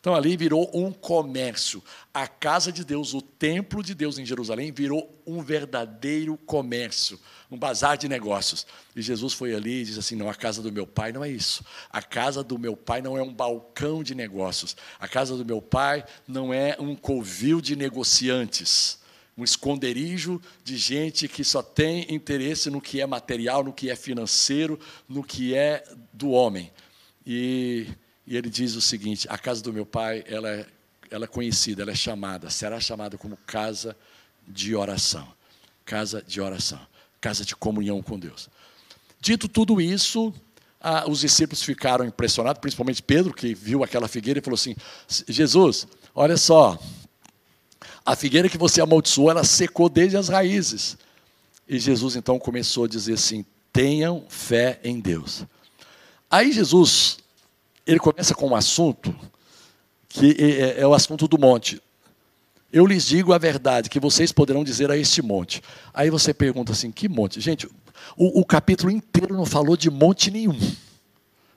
Então 0.02 0.16
ali 0.16 0.36
virou 0.36 0.68
um 0.74 0.92
comércio. 0.92 1.82
A 2.12 2.28
casa 2.28 2.72
de 2.72 2.84
Deus, 2.84 3.14
o 3.14 3.22
templo 3.22 3.84
de 3.84 3.94
Deus 3.94 4.18
em 4.18 4.26
Jerusalém, 4.26 4.72
virou 4.72 5.22
um 5.28 5.44
verdadeiro 5.44 6.36
comércio, 6.38 7.20
um 7.52 7.58
bazar 7.58 8.00
de 8.00 8.10
negócios. 8.10 8.66
E 8.96 9.02
Jesus 9.02 9.32
foi 9.32 9.54
ali 9.54 9.82
e 9.82 9.86
disse 9.86 10.00
assim: 10.00 10.16
Não, 10.16 10.28
a 10.28 10.34
casa 10.34 10.60
do 10.60 10.72
meu 10.72 10.88
pai 10.88 11.12
não 11.12 11.24
é 11.24 11.30
isso. 11.30 11.64
A 11.92 12.02
casa 12.02 12.44
do 12.44 12.58
meu 12.58 12.76
pai 12.76 13.00
não 13.00 13.16
é 13.16 13.22
um 13.22 13.32
balcão 13.32 14.02
de 14.02 14.16
negócios. 14.16 14.76
A 15.00 15.08
casa 15.08 15.38
do 15.38 15.46
meu 15.46 15.62
pai 15.62 16.04
não 16.28 16.52
é 16.52 16.76
um 16.80 16.96
covil 16.96 17.62
de 17.62 17.76
negociantes. 17.76 19.00
Um 19.38 19.44
esconderijo 19.44 20.42
de 20.64 20.78
gente 20.78 21.28
que 21.28 21.44
só 21.44 21.62
tem 21.62 22.12
interesse 22.12 22.72
no 22.72 22.82
que 22.82 23.00
é 23.00 23.06
material, 23.06 23.64
no 23.64 23.72
que 23.72 23.92
é 23.92 23.96
financeiro, 23.96 24.80
no 25.08 25.24
que 25.24 25.54
é 25.54 25.84
do 26.12 26.32
homem. 26.32 26.72
E 27.26 27.88
e 28.26 28.38
ele 28.38 28.50
diz 28.50 28.76
o 28.76 28.82
seguinte: 28.82 29.28
a 29.30 29.38
casa 29.38 29.62
do 29.62 29.74
meu 29.74 29.86
pai, 29.86 30.24
ela 30.28 30.50
é, 30.50 30.66
ela 31.10 31.26
é 31.26 31.28
conhecida, 31.28 31.82
ela 31.82 31.92
é 31.92 31.96
chamada, 31.96 32.50
será 32.50 32.80
chamada 32.80 33.18
como 33.18 33.38
casa 33.46 33.96
de 34.48 34.76
oração. 34.76 35.28
Casa 35.84 36.24
de 36.26 36.40
oração, 36.40 36.80
casa 37.20 37.44
de 37.44 37.56
comunhão 37.56 38.02
com 38.02 38.18
Deus. 38.18 38.50
Dito 39.20 39.48
tudo 39.48 39.82
isso, 39.82 40.34
os 41.08 41.20
discípulos 41.20 41.64
ficaram 41.64 42.06
impressionados, 42.06 42.62
principalmente 42.62 43.02
Pedro, 43.02 43.34
que 43.34 43.54
viu 43.54 43.84
aquela 43.84 44.08
figueira 44.08 44.40
e 44.40 44.44
falou 44.44 44.56
assim: 44.56 44.76
Jesus, 45.28 45.88
olha 46.16 46.38
só, 46.38 46.80
a 48.06 48.16
figueira 48.16 48.48
que 48.48 48.58
você 48.58 48.82
amaldiçoou, 48.82 49.30
ela 49.30 49.44
secou 49.44 49.90
desde 49.90 50.18
as 50.18 50.30
raízes. 50.30 50.98
E 51.68 51.80
Jesus 51.80 52.16
então 52.16 52.40
começou 52.40 52.86
a 52.86 52.88
dizer 52.88 53.14
assim: 53.14 53.46
tenham 53.74 54.26
fé 54.30 54.80
em 54.84 55.00
Deus. 55.00 55.46
Aí 56.30 56.52
Jesus 56.52 57.18
ele 57.86 58.00
começa 58.00 58.34
com 58.34 58.50
um 58.50 58.56
assunto 58.56 59.16
que 60.08 60.36
é, 60.38 60.44
é, 60.44 60.82
é, 60.82 60.88
o 60.88 60.94
assunto 60.94 61.28
do 61.28 61.38
monte. 61.38 61.82
Eu 62.72 62.86
lhes 62.86 63.06
digo 63.06 63.34
a 63.34 63.38
verdade, 63.38 63.90
que 63.90 64.00
vocês 64.00 64.32
poderão 64.32 64.64
dizer 64.64 64.90
a 64.92 64.98
este 64.98 65.22
monte. 65.22 65.62
Aí 65.94 66.10
você 66.10 66.34
pergunta 66.34 66.72
assim: 66.72 66.92
que 66.92 67.10
monte? 67.10 67.42
Gente, 67.42 67.68
o, 68.16 68.42
o 68.42 68.46
capítulo 68.46 68.92
inteiro 68.92 69.36
não 69.36 69.46
falou 69.46 69.76
de 69.76 69.90
monte 69.90 70.32
nenhum. 70.32 70.58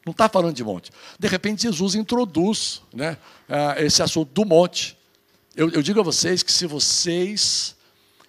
Não 0.05 0.11
está 0.11 0.29
falando 0.29 0.55
de 0.55 0.63
monte. 0.63 0.91
De 1.19 1.29
repente, 1.29 1.63
Jesus 1.63 1.95
introduz 1.95 2.83
né, 2.93 3.17
esse 3.79 4.03
assunto 4.03 4.31
do 4.35 4.45
monte. 4.45 4.99
Eu, 5.57 5.71
eu 5.71 5.83
digo 5.83 6.01
a 6.01 6.03
vocês 6.03 6.43
que 6.43 6.53
se 6.53 6.67
vocês 6.67 7.74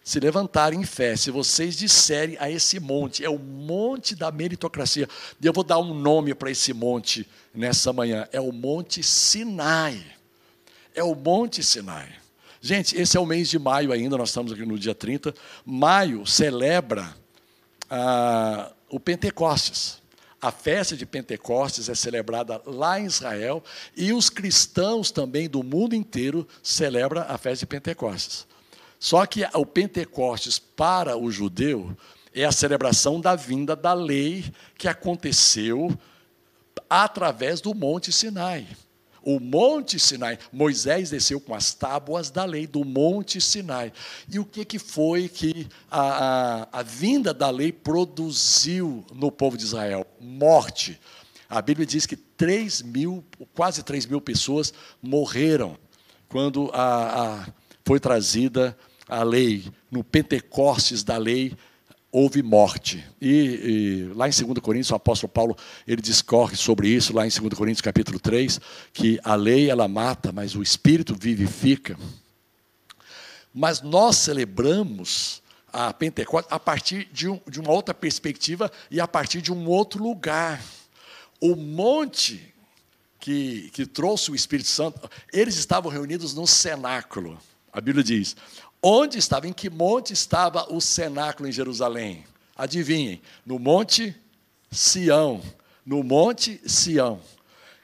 se 0.06 0.20
levantarem 0.20 0.82
em 0.82 0.86
fé, 0.86 1.16
se 1.16 1.32
vocês 1.32 1.76
disserem 1.76 2.38
a 2.40 2.48
esse 2.48 2.80
monte, 2.80 3.26
é 3.26 3.30
o 3.30 3.40
monte 3.40 4.16
da 4.16 4.32
meritocracia, 4.32 5.10
e 5.42 5.48
eu 5.48 5.52
vou 5.52 5.64
dar 5.64 5.80
um 5.80 5.96
nome 5.96 6.36
para 6.36 6.52
esse 6.52 6.72
monte 6.76 7.28
nessa 7.52 7.92
manhã, 7.92 8.28
é 8.32 8.40
o 8.40 8.52
Monte 8.52 9.02
Sinai. 9.02 10.00
É 10.94 11.04
o 11.04 11.16
Monte 11.16 11.64
Sinai. 11.64 12.08
Gente, 12.62 12.96
esse 12.96 13.18
é 13.18 13.20
o 13.20 13.26
mês 13.26 13.50
de 13.50 13.58
maio 13.58 13.92
ainda, 13.92 14.16
nós 14.16 14.30
estamos 14.30 14.52
aqui 14.52 14.64
no 14.64 14.78
dia 14.78 14.94
30. 14.94 15.34
Maio 15.66 16.24
celebra 16.28 17.12
ah, 17.90 18.72
o 18.88 19.00
Pentecostes. 19.00 20.04
A 20.40 20.52
festa 20.52 20.96
de 20.96 21.08
Pentecostes 21.08 21.90
é 21.90 21.96
celebrada 21.96 22.62
lá 22.68 23.00
em 23.00 23.06
Israel 23.06 23.64
e 23.98 24.14
os 24.14 24.30
cristãos 24.30 25.10
também 25.10 25.50
do 25.50 25.64
mundo 25.64 25.96
inteiro 25.96 26.48
celebram 26.62 27.26
a 27.28 27.40
festa 27.40 27.66
de 27.66 27.68
Pentecostes. 27.68 28.46
Só 29.00 29.26
que 29.26 29.44
o 29.54 29.66
Pentecostes 29.66 30.58
para 30.60 31.18
o 31.18 31.32
judeu 31.32 31.96
é 32.34 32.44
a 32.44 32.52
celebração 32.52 33.22
da 33.22 33.36
vinda 33.36 33.76
da 33.76 33.94
lei 33.94 34.46
que 34.78 34.88
aconteceu 34.88 35.98
através 36.90 37.62
do 37.62 37.74
Monte 37.74 38.12
Sinai. 38.12 38.68
O 39.26 39.40
Monte 39.40 40.00
Sinai, 40.00 40.38
Moisés 40.54 41.10
desceu 41.10 41.42
com 41.42 41.56
as 41.56 41.74
tábuas 41.74 42.30
da 42.30 42.46
lei 42.46 42.68
do 42.68 42.86
Monte 42.86 43.42
Sinai. 43.42 43.92
E 44.32 44.38
o 44.38 44.46
que, 44.46 44.64
que 44.64 44.78
foi 44.78 45.28
que 45.28 45.68
a, 45.90 46.02
a, 46.02 46.80
a 46.80 46.84
vinda 46.84 47.34
da 47.34 47.50
lei 47.50 47.72
produziu 47.72 49.04
no 49.12 49.32
povo 49.32 49.58
de 49.58 49.64
Israel? 49.64 50.06
Morte. 50.20 51.00
A 51.50 51.60
Bíblia 51.60 51.88
diz 51.88 52.06
que 52.06 52.16
3 52.16 52.84
mil, 52.84 53.24
quase 53.56 53.82
3 53.82 54.06
mil 54.06 54.22
pessoas 54.22 54.72
morreram 55.02 55.76
quando 56.28 56.70
a, 56.72 57.44
a 57.44 57.48
foi 57.86 58.00
trazida 58.00 58.76
a 59.08 59.24
lei, 59.24 59.64
no 59.92 60.04
Pentecostes 60.04 61.04
da 61.04 61.18
lei, 61.18 61.56
houve 62.12 62.42
morte. 62.42 63.06
E, 63.22 63.30
e, 64.10 64.14
lá 64.16 64.28
em 64.28 64.32
2 64.32 64.60
Coríntios, 64.60 64.90
o 64.90 64.96
apóstolo 64.96 65.32
Paulo, 65.32 65.56
ele 65.88 66.02
discorre 66.02 66.56
sobre 66.56 66.88
isso, 66.88 67.14
lá 67.14 67.28
em 67.28 67.30
2 67.30 67.54
Coríntios 67.54 67.82
capítulo 67.82 68.20
3, 68.20 68.60
que 68.92 69.20
a 69.24 69.36
lei 69.36 69.70
ela 69.70 69.88
mata, 69.88 70.32
mas 70.32 70.56
o 70.56 70.64
Espírito 70.64 71.14
vivifica. 71.14 71.98
Mas 73.54 73.82
nós 73.82 74.18
celebramos 74.18 75.44
a 75.72 75.94
Pentecostes 75.94 76.52
a 76.52 76.60
partir 76.60 77.08
de, 77.12 77.30
um, 77.30 77.40
de 77.48 77.60
uma 77.60 77.72
outra 77.72 77.94
perspectiva 77.94 78.72
e 78.90 79.00
a 79.00 79.08
partir 79.08 79.42
de 79.42 79.54
um 79.54 79.68
outro 79.68 80.02
lugar. 80.02 80.64
O 81.40 81.56
monte 81.56 82.54
que, 83.20 83.70
que 83.74 83.86
trouxe 83.86 84.32
o 84.32 84.36
Espírito 84.36 84.70
Santo, 84.70 85.10
eles 85.32 85.56
estavam 85.58 85.92
reunidos 85.92 86.34
no 86.34 86.48
cenáculo. 86.48 87.38
A 87.76 87.82
Bíblia 87.82 88.04
diz: 88.04 88.38
onde 88.82 89.20
estava, 89.20 89.48
em 89.48 89.54
que 89.54 89.70
monte 89.70 90.14
estava 90.14 90.74
o 90.74 90.80
cenáculo 90.80 91.50
em 91.50 91.52
Jerusalém? 91.52 92.24
Adivinhem, 92.56 93.22
no 93.46 93.60
Monte 93.60 94.16
Sião. 94.72 95.42
No 95.86 96.02
Monte 96.02 96.62
Sião. 96.66 97.20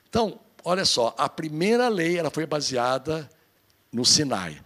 Então, 0.09 0.39
olha 0.63 0.85
só, 0.85 1.13
a 1.17 1.27
primeira 1.27 1.89
lei 1.89 2.17
ela 2.17 2.31
foi 2.31 2.45
baseada 2.45 3.29
no 3.91 4.05
Sinai. 4.05 4.61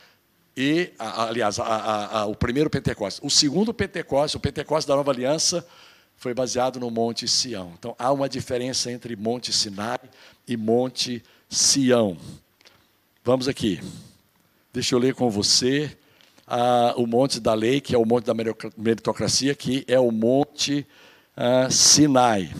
E, 0.55 0.93
aliás, 0.99 1.59
a, 1.59 1.63
a, 1.63 2.19
a, 2.19 2.25
o 2.27 2.35
primeiro 2.35 2.69
Pentecostes. 2.69 3.21
O 3.23 3.29
segundo 3.29 3.73
Pentecostes, 3.73 4.35
o 4.35 4.39
Pentecostes 4.39 4.85
da 4.85 4.95
Nova 4.95 5.11
Aliança, 5.11 5.67
foi 6.15 6.33
baseado 6.33 6.79
no 6.79 6.91
Monte 6.91 7.27
Sião. 7.27 7.73
Então, 7.77 7.95
há 7.97 8.11
uma 8.11 8.29
diferença 8.29 8.91
entre 8.91 9.15
Monte 9.15 9.51
Sinai 9.51 9.99
e 10.47 10.55
Monte 10.55 11.23
Sião. 11.49 12.15
Vamos 13.23 13.47
aqui. 13.47 13.81
Deixa 14.75 14.93
eu 14.93 14.99
ler 14.99 15.15
com 15.15 15.29
você 15.29 15.97
ah, 16.45 16.93
o 16.97 17.07
monte 17.07 17.39
da 17.39 17.53
lei, 17.53 17.79
que 17.79 17.95
é 17.95 17.97
o 17.97 18.03
monte 18.03 18.25
da 18.25 18.33
meritocracia, 18.75 19.55
que 19.55 19.85
é 19.87 19.97
o 19.97 20.11
monte 20.11 20.85
ah, 21.33 21.69
Sinai. 21.71 22.53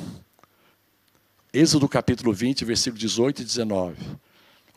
Êxodo 1.53 1.89
capítulo 1.89 2.31
20, 2.31 2.63
versículo 2.63 2.97
18 2.97 3.41
e 3.41 3.43
19. 3.43 3.97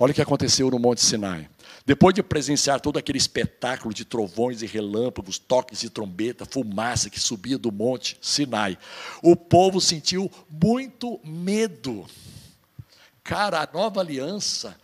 Olha 0.00 0.10
o 0.10 0.14
que 0.14 0.20
aconteceu 0.20 0.68
no 0.68 0.80
Monte 0.80 1.00
Sinai. 1.00 1.48
Depois 1.86 2.12
de 2.12 2.24
presenciar 2.24 2.80
todo 2.80 2.98
aquele 2.98 3.18
espetáculo 3.18 3.94
de 3.94 4.04
trovões 4.04 4.60
e 4.60 4.66
relâmpagos, 4.66 5.38
toques 5.38 5.78
de 5.78 5.90
trombeta, 5.90 6.44
fumaça 6.44 7.08
que 7.08 7.20
subia 7.20 7.56
do 7.56 7.70
Monte 7.70 8.18
Sinai, 8.20 8.76
o 9.22 9.36
povo 9.36 9.80
sentiu 9.80 10.28
muito 10.50 11.20
medo. 11.22 12.04
Cara, 13.22 13.60
a 13.60 13.68
nova 13.72 14.00
aliança 14.00 14.76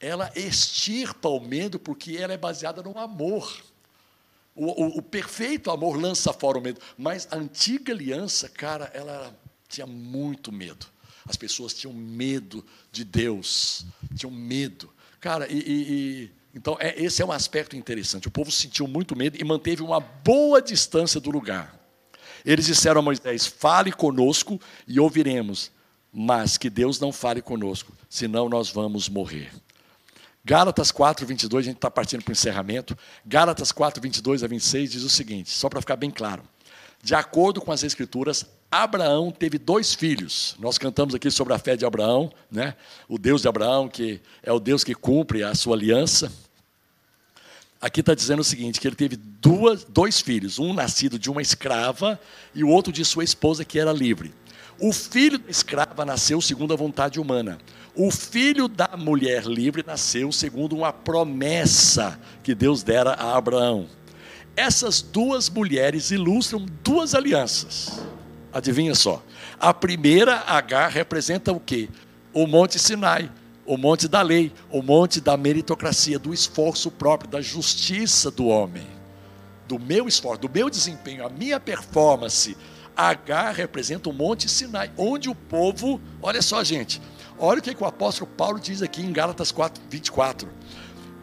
ela 0.00 0.30
extirpa 0.34 1.28
o 1.28 1.40
medo 1.40 1.78
porque 1.78 2.16
ela 2.16 2.32
é 2.32 2.36
baseada 2.36 2.82
no 2.82 2.96
amor. 2.98 3.62
O, 4.54 4.66
o, 4.66 4.98
o, 4.98 5.02
perfeito 5.02 5.70
amor 5.70 5.96
lança 5.96 6.32
fora 6.32 6.58
o 6.58 6.60
medo. 6.60 6.80
Mas 6.96 7.28
a 7.30 7.36
antiga 7.36 7.92
aliança, 7.92 8.48
cara, 8.48 8.90
ela 8.94 9.36
tinha 9.68 9.86
muito 9.86 10.50
medo. 10.50 10.86
As 11.28 11.36
pessoas 11.36 11.74
tinham 11.74 11.92
medo 11.92 12.64
de 12.90 13.04
Deus, 13.04 13.86
tinham 14.16 14.32
medo. 14.32 14.92
Cara, 15.20 15.46
e, 15.50 15.58
e, 15.58 15.92
e 15.92 16.32
então 16.54 16.76
é, 16.80 17.00
esse 17.00 17.20
é 17.22 17.26
um 17.26 17.32
aspecto 17.32 17.76
interessante. 17.76 18.28
O 18.28 18.30
povo 18.30 18.50
sentiu 18.50 18.88
muito 18.88 19.16
medo 19.16 19.36
e 19.38 19.44
manteve 19.44 19.82
uma 19.82 20.00
boa 20.00 20.62
distância 20.62 21.20
do 21.20 21.30
lugar. 21.30 21.78
Eles 22.44 22.66
disseram 22.66 23.00
a 23.00 23.02
Moisés: 23.02 23.46
Fale 23.46 23.92
conosco 23.92 24.60
e 24.86 24.98
ouviremos, 24.98 25.70
mas 26.12 26.56
que 26.56 26.70
Deus 26.70 26.98
não 26.98 27.12
fale 27.12 27.42
conosco, 27.42 27.92
senão 28.08 28.48
nós 28.48 28.70
vamos 28.70 29.08
morrer. 29.08 29.52
Gálatas 30.48 30.90
4, 30.90 31.26
22, 31.26 31.62
a 31.62 31.68
gente 31.68 31.76
está 31.76 31.90
partindo 31.90 32.24
para 32.24 32.30
o 32.30 32.32
encerramento. 32.32 32.96
Gálatas 33.26 33.70
4, 33.70 34.00
22 34.00 34.42
a 34.42 34.46
26 34.46 34.92
diz 34.92 35.02
o 35.02 35.10
seguinte, 35.10 35.50
só 35.50 35.68
para 35.68 35.78
ficar 35.82 35.96
bem 35.96 36.10
claro. 36.10 36.42
De 37.02 37.14
acordo 37.14 37.60
com 37.60 37.70
as 37.70 37.82
Escrituras, 37.82 38.46
Abraão 38.70 39.30
teve 39.30 39.58
dois 39.58 39.92
filhos. 39.92 40.56
Nós 40.58 40.78
cantamos 40.78 41.14
aqui 41.14 41.30
sobre 41.30 41.52
a 41.52 41.58
fé 41.58 41.76
de 41.76 41.84
Abraão, 41.84 42.32
né? 42.50 42.74
o 43.06 43.18
Deus 43.18 43.42
de 43.42 43.48
Abraão, 43.48 43.90
que 43.90 44.22
é 44.42 44.50
o 44.50 44.58
Deus 44.58 44.82
que 44.82 44.94
cumpre 44.94 45.44
a 45.44 45.54
sua 45.54 45.76
aliança. 45.76 46.32
Aqui 47.78 48.00
está 48.00 48.14
dizendo 48.14 48.40
o 48.40 48.44
seguinte: 48.44 48.80
que 48.80 48.88
ele 48.88 48.96
teve 48.96 49.16
duas, 49.16 49.84
dois 49.84 50.18
filhos, 50.18 50.58
um 50.58 50.72
nascido 50.72 51.18
de 51.18 51.28
uma 51.28 51.42
escrava 51.42 52.18
e 52.54 52.64
o 52.64 52.68
outro 52.68 52.90
de 52.90 53.04
sua 53.04 53.22
esposa, 53.22 53.66
que 53.66 53.78
era 53.78 53.92
livre. 53.92 54.32
O 54.80 54.92
filho 54.92 55.38
da 55.38 55.50
escrava 55.50 56.04
nasceu 56.04 56.40
segundo 56.40 56.72
a 56.72 56.76
vontade 56.76 57.18
humana. 57.18 57.58
O 57.96 58.10
filho 58.10 58.68
da 58.68 58.90
mulher 58.96 59.44
livre 59.44 59.84
nasceu 59.84 60.30
segundo 60.30 60.76
uma 60.76 60.92
promessa 60.92 62.18
que 62.44 62.54
Deus 62.54 62.82
dera 62.84 63.12
a 63.14 63.36
Abraão. 63.36 63.88
Essas 64.54 65.02
duas 65.02 65.50
mulheres 65.50 66.10
ilustram 66.10 66.64
duas 66.84 67.14
alianças. 67.14 68.00
Adivinha 68.52 68.94
só. 68.94 69.22
A 69.58 69.74
primeira, 69.74 70.44
Agar, 70.46 70.90
representa 70.90 71.52
o 71.52 71.58
quê? 71.58 71.88
O 72.32 72.46
Monte 72.46 72.78
Sinai, 72.78 73.30
o 73.68 73.76
monte 73.76 74.08
da 74.08 74.22
lei, 74.22 74.50
o 74.70 74.80
monte 74.80 75.20
da 75.20 75.36
meritocracia, 75.36 76.18
do 76.18 76.32
esforço 76.32 76.90
próprio, 76.90 77.30
da 77.30 77.40
justiça 77.42 78.30
do 78.30 78.46
homem, 78.46 78.86
do 79.68 79.78
meu 79.78 80.08
esforço, 80.08 80.40
do 80.40 80.50
meu 80.50 80.68
desempenho, 80.68 81.24
a 81.24 81.28
minha 81.28 81.60
performance. 81.60 82.56
Agar 82.96 83.54
representa 83.54 84.08
o 84.08 84.12
monte 84.12 84.48
Sinai, 84.48 84.90
onde 84.96 85.28
o 85.28 85.34
povo, 85.34 86.00
olha 86.20 86.42
só, 86.42 86.64
gente, 86.64 87.00
Olha 87.40 87.60
o 87.60 87.62
que, 87.62 87.72
que 87.72 87.82
o 87.82 87.86
apóstolo 87.86 88.28
Paulo 88.36 88.58
diz 88.58 88.82
aqui 88.82 89.00
em 89.00 89.12
Gálatas 89.12 89.52
4, 89.52 89.80
24. 89.88 90.48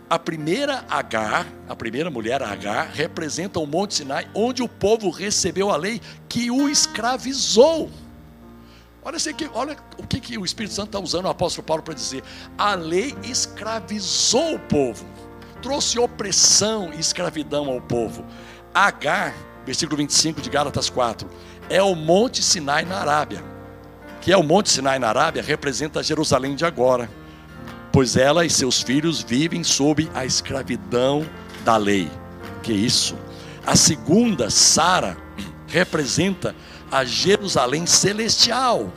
A 0.09 0.17
primeira 0.17 0.85
Agar, 0.89 1.45
a 1.67 1.75
primeira 1.75 2.09
mulher 2.09 2.41
Agar, 2.41 2.89
representa 2.93 3.59
o 3.59 3.67
Monte 3.67 3.95
Sinai, 3.95 4.29
onde 4.33 4.63
o 4.63 4.69
povo 4.69 5.09
recebeu 5.09 5.69
a 5.69 5.75
lei 5.75 5.99
que 6.29 6.49
o 6.49 6.69
escravizou. 6.69 7.91
Olha, 9.03 9.19
que, 9.19 9.49
olha 9.53 9.75
o 9.97 10.07
que, 10.07 10.21
que 10.21 10.37
o 10.37 10.45
Espírito 10.45 10.73
Santo 10.73 10.87
está 10.87 10.99
usando 10.99 11.25
o 11.25 11.29
apóstolo 11.29 11.67
Paulo 11.67 11.83
para 11.83 11.93
dizer. 11.93 12.23
A 12.57 12.75
lei 12.75 13.13
escravizou 13.23 14.55
o 14.55 14.59
povo, 14.59 15.05
trouxe 15.65 15.97
opressão 15.97 16.93
e 16.93 16.99
escravidão 16.99 17.69
ao 17.69 17.81
povo. 17.81 18.23
Agar, 18.73 19.33
versículo 19.65 19.97
25 19.97 20.39
de 20.39 20.49
Gálatas 20.49 20.89
4, 20.89 21.27
é 21.69 21.81
o 21.81 21.95
Monte 21.95 22.43
Sinai 22.43 22.85
na 22.85 22.99
Arábia 22.99 23.55
que 24.25 24.31
é 24.31 24.37
o 24.37 24.41
Monte 24.41 24.71
Sinai 24.71 24.97
na 24.97 25.09
Arábia, 25.09 25.43
representa 25.43 26.01
Jerusalém 26.01 26.55
de 26.55 26.65
agora, 26.65 27.07
pois 27.91 28.17
ela 28.17 28.43
e 28.43 28.49
seus 28.49 28.81
filhos 28.81 29.21
vivem 29.21 29.63
sob 29.63 30.09
a 30.15 30.25
escravidão 30.25 31.23
da 31.63 31.77
lei. 31.77 32.09
Que 32.63 32.73
isso? 32.73 33.15
A 33.63 33.75
segunda, 33.75 34.49
Sara, 34.49 35.15
representa 35.67 36.55
a 36.91 37.05
Jerusalém 37.05 37.85
celestial. 37.85 38.91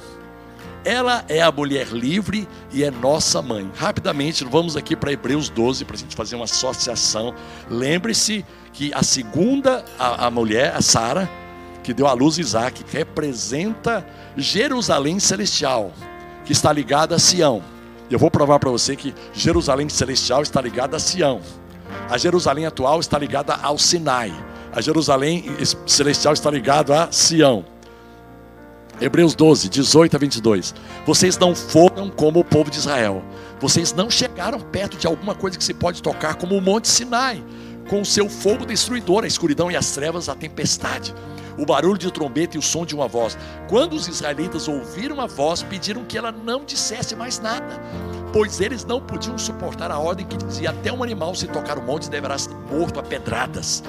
Ela 0.84 1.24
é 1.28 1.42
a 1.42 1.50
mulher 1.50 1.88
livre 1.88 2.48
e 2.72 2.84
é 2.84 2.90
nossa 2.90 3.42
mãe. 3.42 3.70
Rapidamente, 3.76 4.44
vamos 4.44 4.76
aqui 4.76 4.94
para 4.94 5.12
Hebreus 5.12 5.48
12 5.48 5.84
para 5.84 5.96
a 5.96 5.98
gente 5.98 6.14
fazer 6.16 6.36
uma 6.36 6.44
associação. 6.44 7.34
Lembre-se 7.68 8.44
que 8.72 8.92
a 8.94 9.02
segunda, 9.02 9.84
a, 9.98 10.26
a 10.26 10.30
mulher, 10.30 10.74
a 10.74 10.80
Sara, 10.80 11.28
que 11.82 11.92
deu 11.92 12.06
à 12.06 12.12
luz 12.12 12.38
Isaac, 12.38 12.84
representa 12.90 14.06
Jerusalém 14.36 15.18
celestial, 15.18 15.92
que 16.44 16.52
está 16.52 16.72
ligada 16.72 17.16
a 17.16 17.18
Sião. 17.18 17.62
Eu 18.10 18.18
vou 18.18 18.30
provar 18.30 18.58
para 18.58 18.70
você 18.70 18.96
que 18.96 19.14
Jerusalém 19.34 19.88
celestial 19.88 20.42
está 20.42 20.60
ligada 20.60 20.96
a 20.96 21.00
Sião. 21.00 21.40
A 22.08 22.16
Jerusalém 22.16 22.66
atual 22.66 23.00
está 23.00 23.18
ligada 23.18 23.54
ao 23.54 23.78
Sinai. 23.78 24.32
A 24.72 24.80
Jerusalém 24.80 25.44
celestial 25.86 26.34
está 26.34 26.50
ligada 26.50 27.04
a 27.04 27.12
Sião. 27.12 27.64
Hebreus 29.00 29.34
12, 29.34 29.68
18 29.68 30.16
a 30.16 30.18
22. 30.18 30.74
Vocês 31.06 31.38
não 31.38 31.54
foram 31.54 32.10
como 32.10 32.40
o 32.40 32.44
povo 32.44 32.70
de 32.70 32.78
Israel. 32.78 33.22
Vocês 33.60 33.92
não 33.92 34.10
chegaram 34.10 34.60
perto 34.60 34.96
de 34.96 35.06
alguma 35.06 35.34
coisa 35.34 35.56
que 35.56 35.64
se 35.64 35.74
pode 35.74 36.02
tocar, 36.02 36.34
como 36.34 36.56
o 36.56 36.60
Monte 36.60 36.88
Sinai, 36.88 37.42
com 37.88 38.00
o 38.00 38.04
seu 38.04 38.28
fogo 38.28 38.66
destruidor, 38.66 39.24
a 39.24 39.26
escuridão 39.26 39.70
e 39.70 39.76
as 39.76 39.92
trevas, 39.92 40.28
a 40.28 40.34
tempestade 40.34 41.14
o 41.58 41.66
barulho 41.66 41.98
de 41.98 42.10
trombeta 42.10 42.56
e 42.56 42.58
o 42.58 42.62
som 42.62 42.86
de 42.86 42.94
uma 42.94 43.08
voz. 43.08 43.36
Quando 43.68 43.94
os 43.94 44.06
israelitas 44.06 44.68
ouviram 44.68 45.20
a 45.20 45.26
voz, 45.26 45.62
pediram 45.62 46.04
que 46.04 46.16
ela 46.16 46.30
não 46.30 46.64
dissesse 46.64 47.16
mais 47.16 47.40
nada, 47.40 47.82
pois 48.32 48.60
eles 48.60 48.84
não 48.84 49.00
podiam 49.00 49.36
suportar 49.36 49.90
a 49.90 49.98
ordem 49.98 50.24
que 50.24 50.36
dizia: 50.36 50.70
até 50.70 50.92
um 50.92 51.02
animal 51.02 51.34
se 51.34 51.48
tocar 51.48 51.76
o 51.76 51.82
monte 51.82 52.08
deverá 52.08 52.38
ser 52.38 52.54
morto 52.70 53.00
a 53.00 53.02
pedradas. 53.02 53.82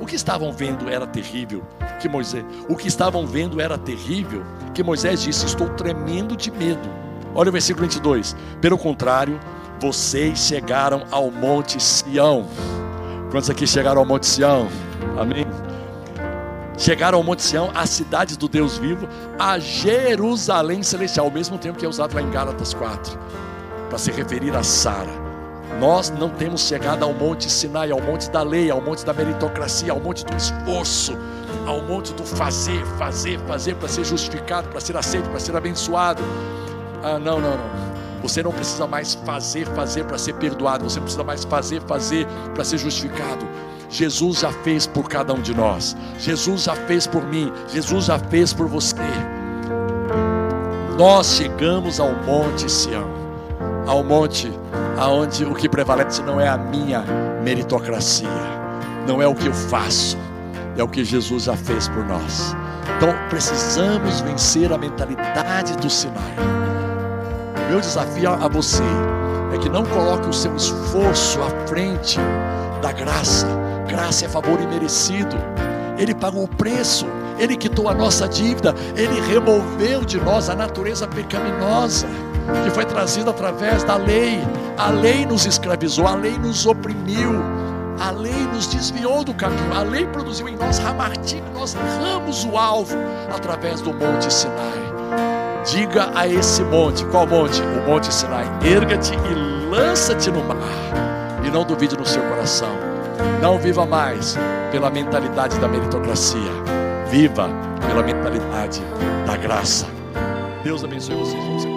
O 0.00 0.06
que 0.06 0.14
estavam 0.14 0.52
vendo 0.52 0.88
era 0.88 1.06
terrível, 1.06 1.62
que 2.00 2.08
Moisés, 2.08 2.44
o 2.68 2.76
que 2.76 2.88
estavam 2.88 3.26
vendo 3.26 3.60
era 3.60 3.78
terrível, 3.78 4.44
que 4.74 4.82
Moisés 4.82 5.22
disse: 5.22 5.46
Estou 5.46 5.68
tremendo 5.70 6.36
de 6.36 6.50
medo. 6.50 6.88
Olha 7.34 7.48
o 7.48 7.52
versículo 7.52 7.86
22. 7.86 8.36
Pelo 8.60 8.78
contrário, 8.78 9.38
vocês 9.80 10.38
chegaram 10.38 11.04
ao 11.10 11.30
Monte 11.30 11.82
Sião. 11.82 12.46
Quantos 13.30 13.50
aqui 13.50 13.66
chegaram 13.66 14.00
ao 14.00 14.06
Monte 14.06 14.26
Sião? 14.26 14.68
Amém? 15.18 15.46
chegaram 16.78 17.18
ao 17.18 17.24
Monte 17.24 17.42
Sião, 17.42 17.70
a 17.74 17.86
cidade 17.86 18.36
do 18.36 18.48
Deus 18.48 18.76
vivo, 18.76 19.08
a 19.38 19.58
Jerusalém 19.58 20.82
celestial, 20.82 21.26
ao 21.26 21.32
mesmo 21.32 21.58
tempo 21.58 21.78
que 21.78 21.86
é 21.86 21.88
usado 21.88 22.14
lá 22.14 22.22
em 22.22 22.30
Gálatas 22.30 22.74
4, 22.74 23.18
para 23.88 23.98
se 23.98 24.10
referir 24.10 24.54
a 24.54 24.62
Sara. 24.62 25.25
Nós 25.80 26.10
não 26.10 26.30
temos 26.30 26.62
chegado 26.62 27.02
ao 27.02 27.12
Monte 27.12 27.50
Sinai, 27.50 27.90
ao 27.90 28.00
Monte 28.00 28.30
da 28.30 28.42
lei, 28.42 28.70
ao 28.70 28.80
Monte 28.80 29.04
da 29.04 29.12
meritocracia, 29.12 29.92
ao 29.92 30.00
Monte 30.00 30.24
do 30.24 30.34
esforço, 30.36 31.16
ao 31.66 31.82
Monte 31.82 32.14
do 32.14 32.24
fazer, 32.24 32.84
fazer, 32.98 33.38
fazer 33.40 33.74
para 33.76 33.88
ser 33.88 34.04
justificado, 34.04 34.68
para 34.68 34.80
ser 34.80 34.96
aceito, 34.96 35.28
para 35.28 35.40
ser 35.40 35.54
abençoado. 35.54 36.22
Ah, 37.02 37.18
não, 37.18 37.40
não, 37.40 37.50
não. 37.50 37.86
Você 38.22 38.42
não 38.42 38.50
precisa 38.50 38.86
mais 38.86 39.14
fazer, 39.14 39.66
fazer 39.68 40.04
para 40.04 40.18
ser 40.18 40.34
perdoado. 40.34 40.84
Você 40.84 41.00
precisa 41.00 41.22
mais 41.22 41.44
fazer, 41.44 41.80
fazer 41.82 42.26
para 42.54 42.64
ser 42.64 42.78
justificado. 42.78 43.46
Jesus 43.88 44.40
já 44.40 44.50
fez 44.50 44.86
por 44.86 45.08
cada 45.08 45.32
um 45.32 45.40
de 45.40 45.54
nós. 45.54 45.96
Jesus 46.18 46.64
já 46.64 46.74
fez 46.74 47.06
por 47.06 47.22
mim. 47.22 47.52
Jesus 47.68 48.06
já 48.06 48.18
fez 48.18 48.52
por 48.52 48.66
você. 48.66 48.96
Nós 50.98 51.34
chegamos 51.36 52.00
ao 52.00 52.12
Monte 52.24 52.70
Sião, 52.72 53.08
ao 53.86 54.02
monte 54.02 54.50
aonde 54.98 55.44
o 55.44 55.54
que 55.54 55.68
prevalece 55.68 56.22
não 56.22 56.40
é 56.40 56.48
a 56.48 56.56
minha 56.56 57.04
meritocracia, 57.42 58.28
não 59.06 59.20
é 59.20 59.26
o 59.26 59.34
que 59.34 59.46
eu 59.46 59.54
faço, 59.54 60.18
é 60.76 60.82
o 60.82 60.88
que 60.88 61.04
Jesus 61.04 61.44
já 61.44 61.56
fez 61.56 61.88
por 61.88 62.04
nós. 62.04 62.54
Então 62.96 63.14
precisamos 63.28 64.20
vencer 64.20 64.72
a 64.72 64.78
mentalidade 64.78 65.76
do 65.76 65.90
Sinai. 65.90 66.34
Meu 67.68 67.80
desafio 67.80 68.30
a 68.30 68.48
você 68.48 68.82
é 69.54 69.58
que 69.58 69.68
não 69.68 69.84
coloque 69.84 70.28
o 70.28 70.32
seu 70.32 70.54
esforço 70.54 71.40
à 71.42 71.66
frente 71.66 72.18
da 72.80 72.92
graça 72.92 73.46
graça 73.86 74.26
é 74.26 74.28
favor 74.28 74.60
imerecido. 74.60 75.36
Ele 75.98 76.14
pagou 76.14 76.44
o 76.44 76.48
preço, 76.48 77.06
ele 77.38 77.56
quitou 77.56 77.88
a 77.88 77.94
nossa 77.94 78.28
dívida, 78.28 78.74
ele 78.94 79.20
removeu 79.20 80.04
de 80.04 80.20
nós 80.20 80.50
a 80.50 80.54
natureza 80.54 81.06
pecaminosa 81.06 82.06
que 82.64 82.70
foi 82.70 82.84
trazida 82.84 83.30
através 83.30 83.84
da 83.84 83.96
lei. 83.96 84.40
A 84.76 84.90
lei 84.90 85.24
nos 85.24 85.46
escravizou, 85.46 86.06
a 86.06 86.14
lei 86.14 86.36
nos 86.38 86.66
oprimiu, 86.66 87.32
a 87.98 88.10
lei 88.10 88.46
nos 88.52 88.66
desviou 88.66 89.24
do 89.24 89.32
caminho, 89.34 89.72
a 89.74 89.82
lei 89.82 90.06
produziu 90.06 90.48
em 90.48 90.56
nós 90.56 90.78
ramartina, 90.78 91.48
nós 91.54 91.74
erramos 91.74 92.44
o 92.44 92.56
alvo 92.56 92.96
através 93.34 93.80
do 93.80 93.92
Monte 93.92 94.32
Sinai. 94.32 94.86
Diga 95.64 96.10
a 96.14 96.28
esse 96.28 96.62
monte, 96.62 97.04
qual 97.06 97.26
monte? 97.26 97.60
O 97.60 97.90
Monte 97.90 98.12
Sinai. 98.12 98.44
Erga-te 98.62 99.14
e 99.14 99.68
lança-te 99.68 100.30
no 100.30 100.44
mar, 100.44 100.56
e 101.44 101.50
não 101.50 101.64
duvide 101.64 101.96
no 101.96 102.06
seu 102.06 102.22
coração 102.22 102.96
não 103.40 103.58
viva 103.58 103.86
mais 103.86 104.36
pela 104.70 104.90
mentalidade 104.90 105.58
da 105.58 105.68
meritocracia. 105.68 106.50
Viva 107.08 107.48
pela 107.86 108.02
mentalidade 108.02 108.80
da 109.26 109.36
graça. 109.36 109.86
Deus 110.64 110.82
abençoe 110.82 111.16
vocês. 111.16 111.75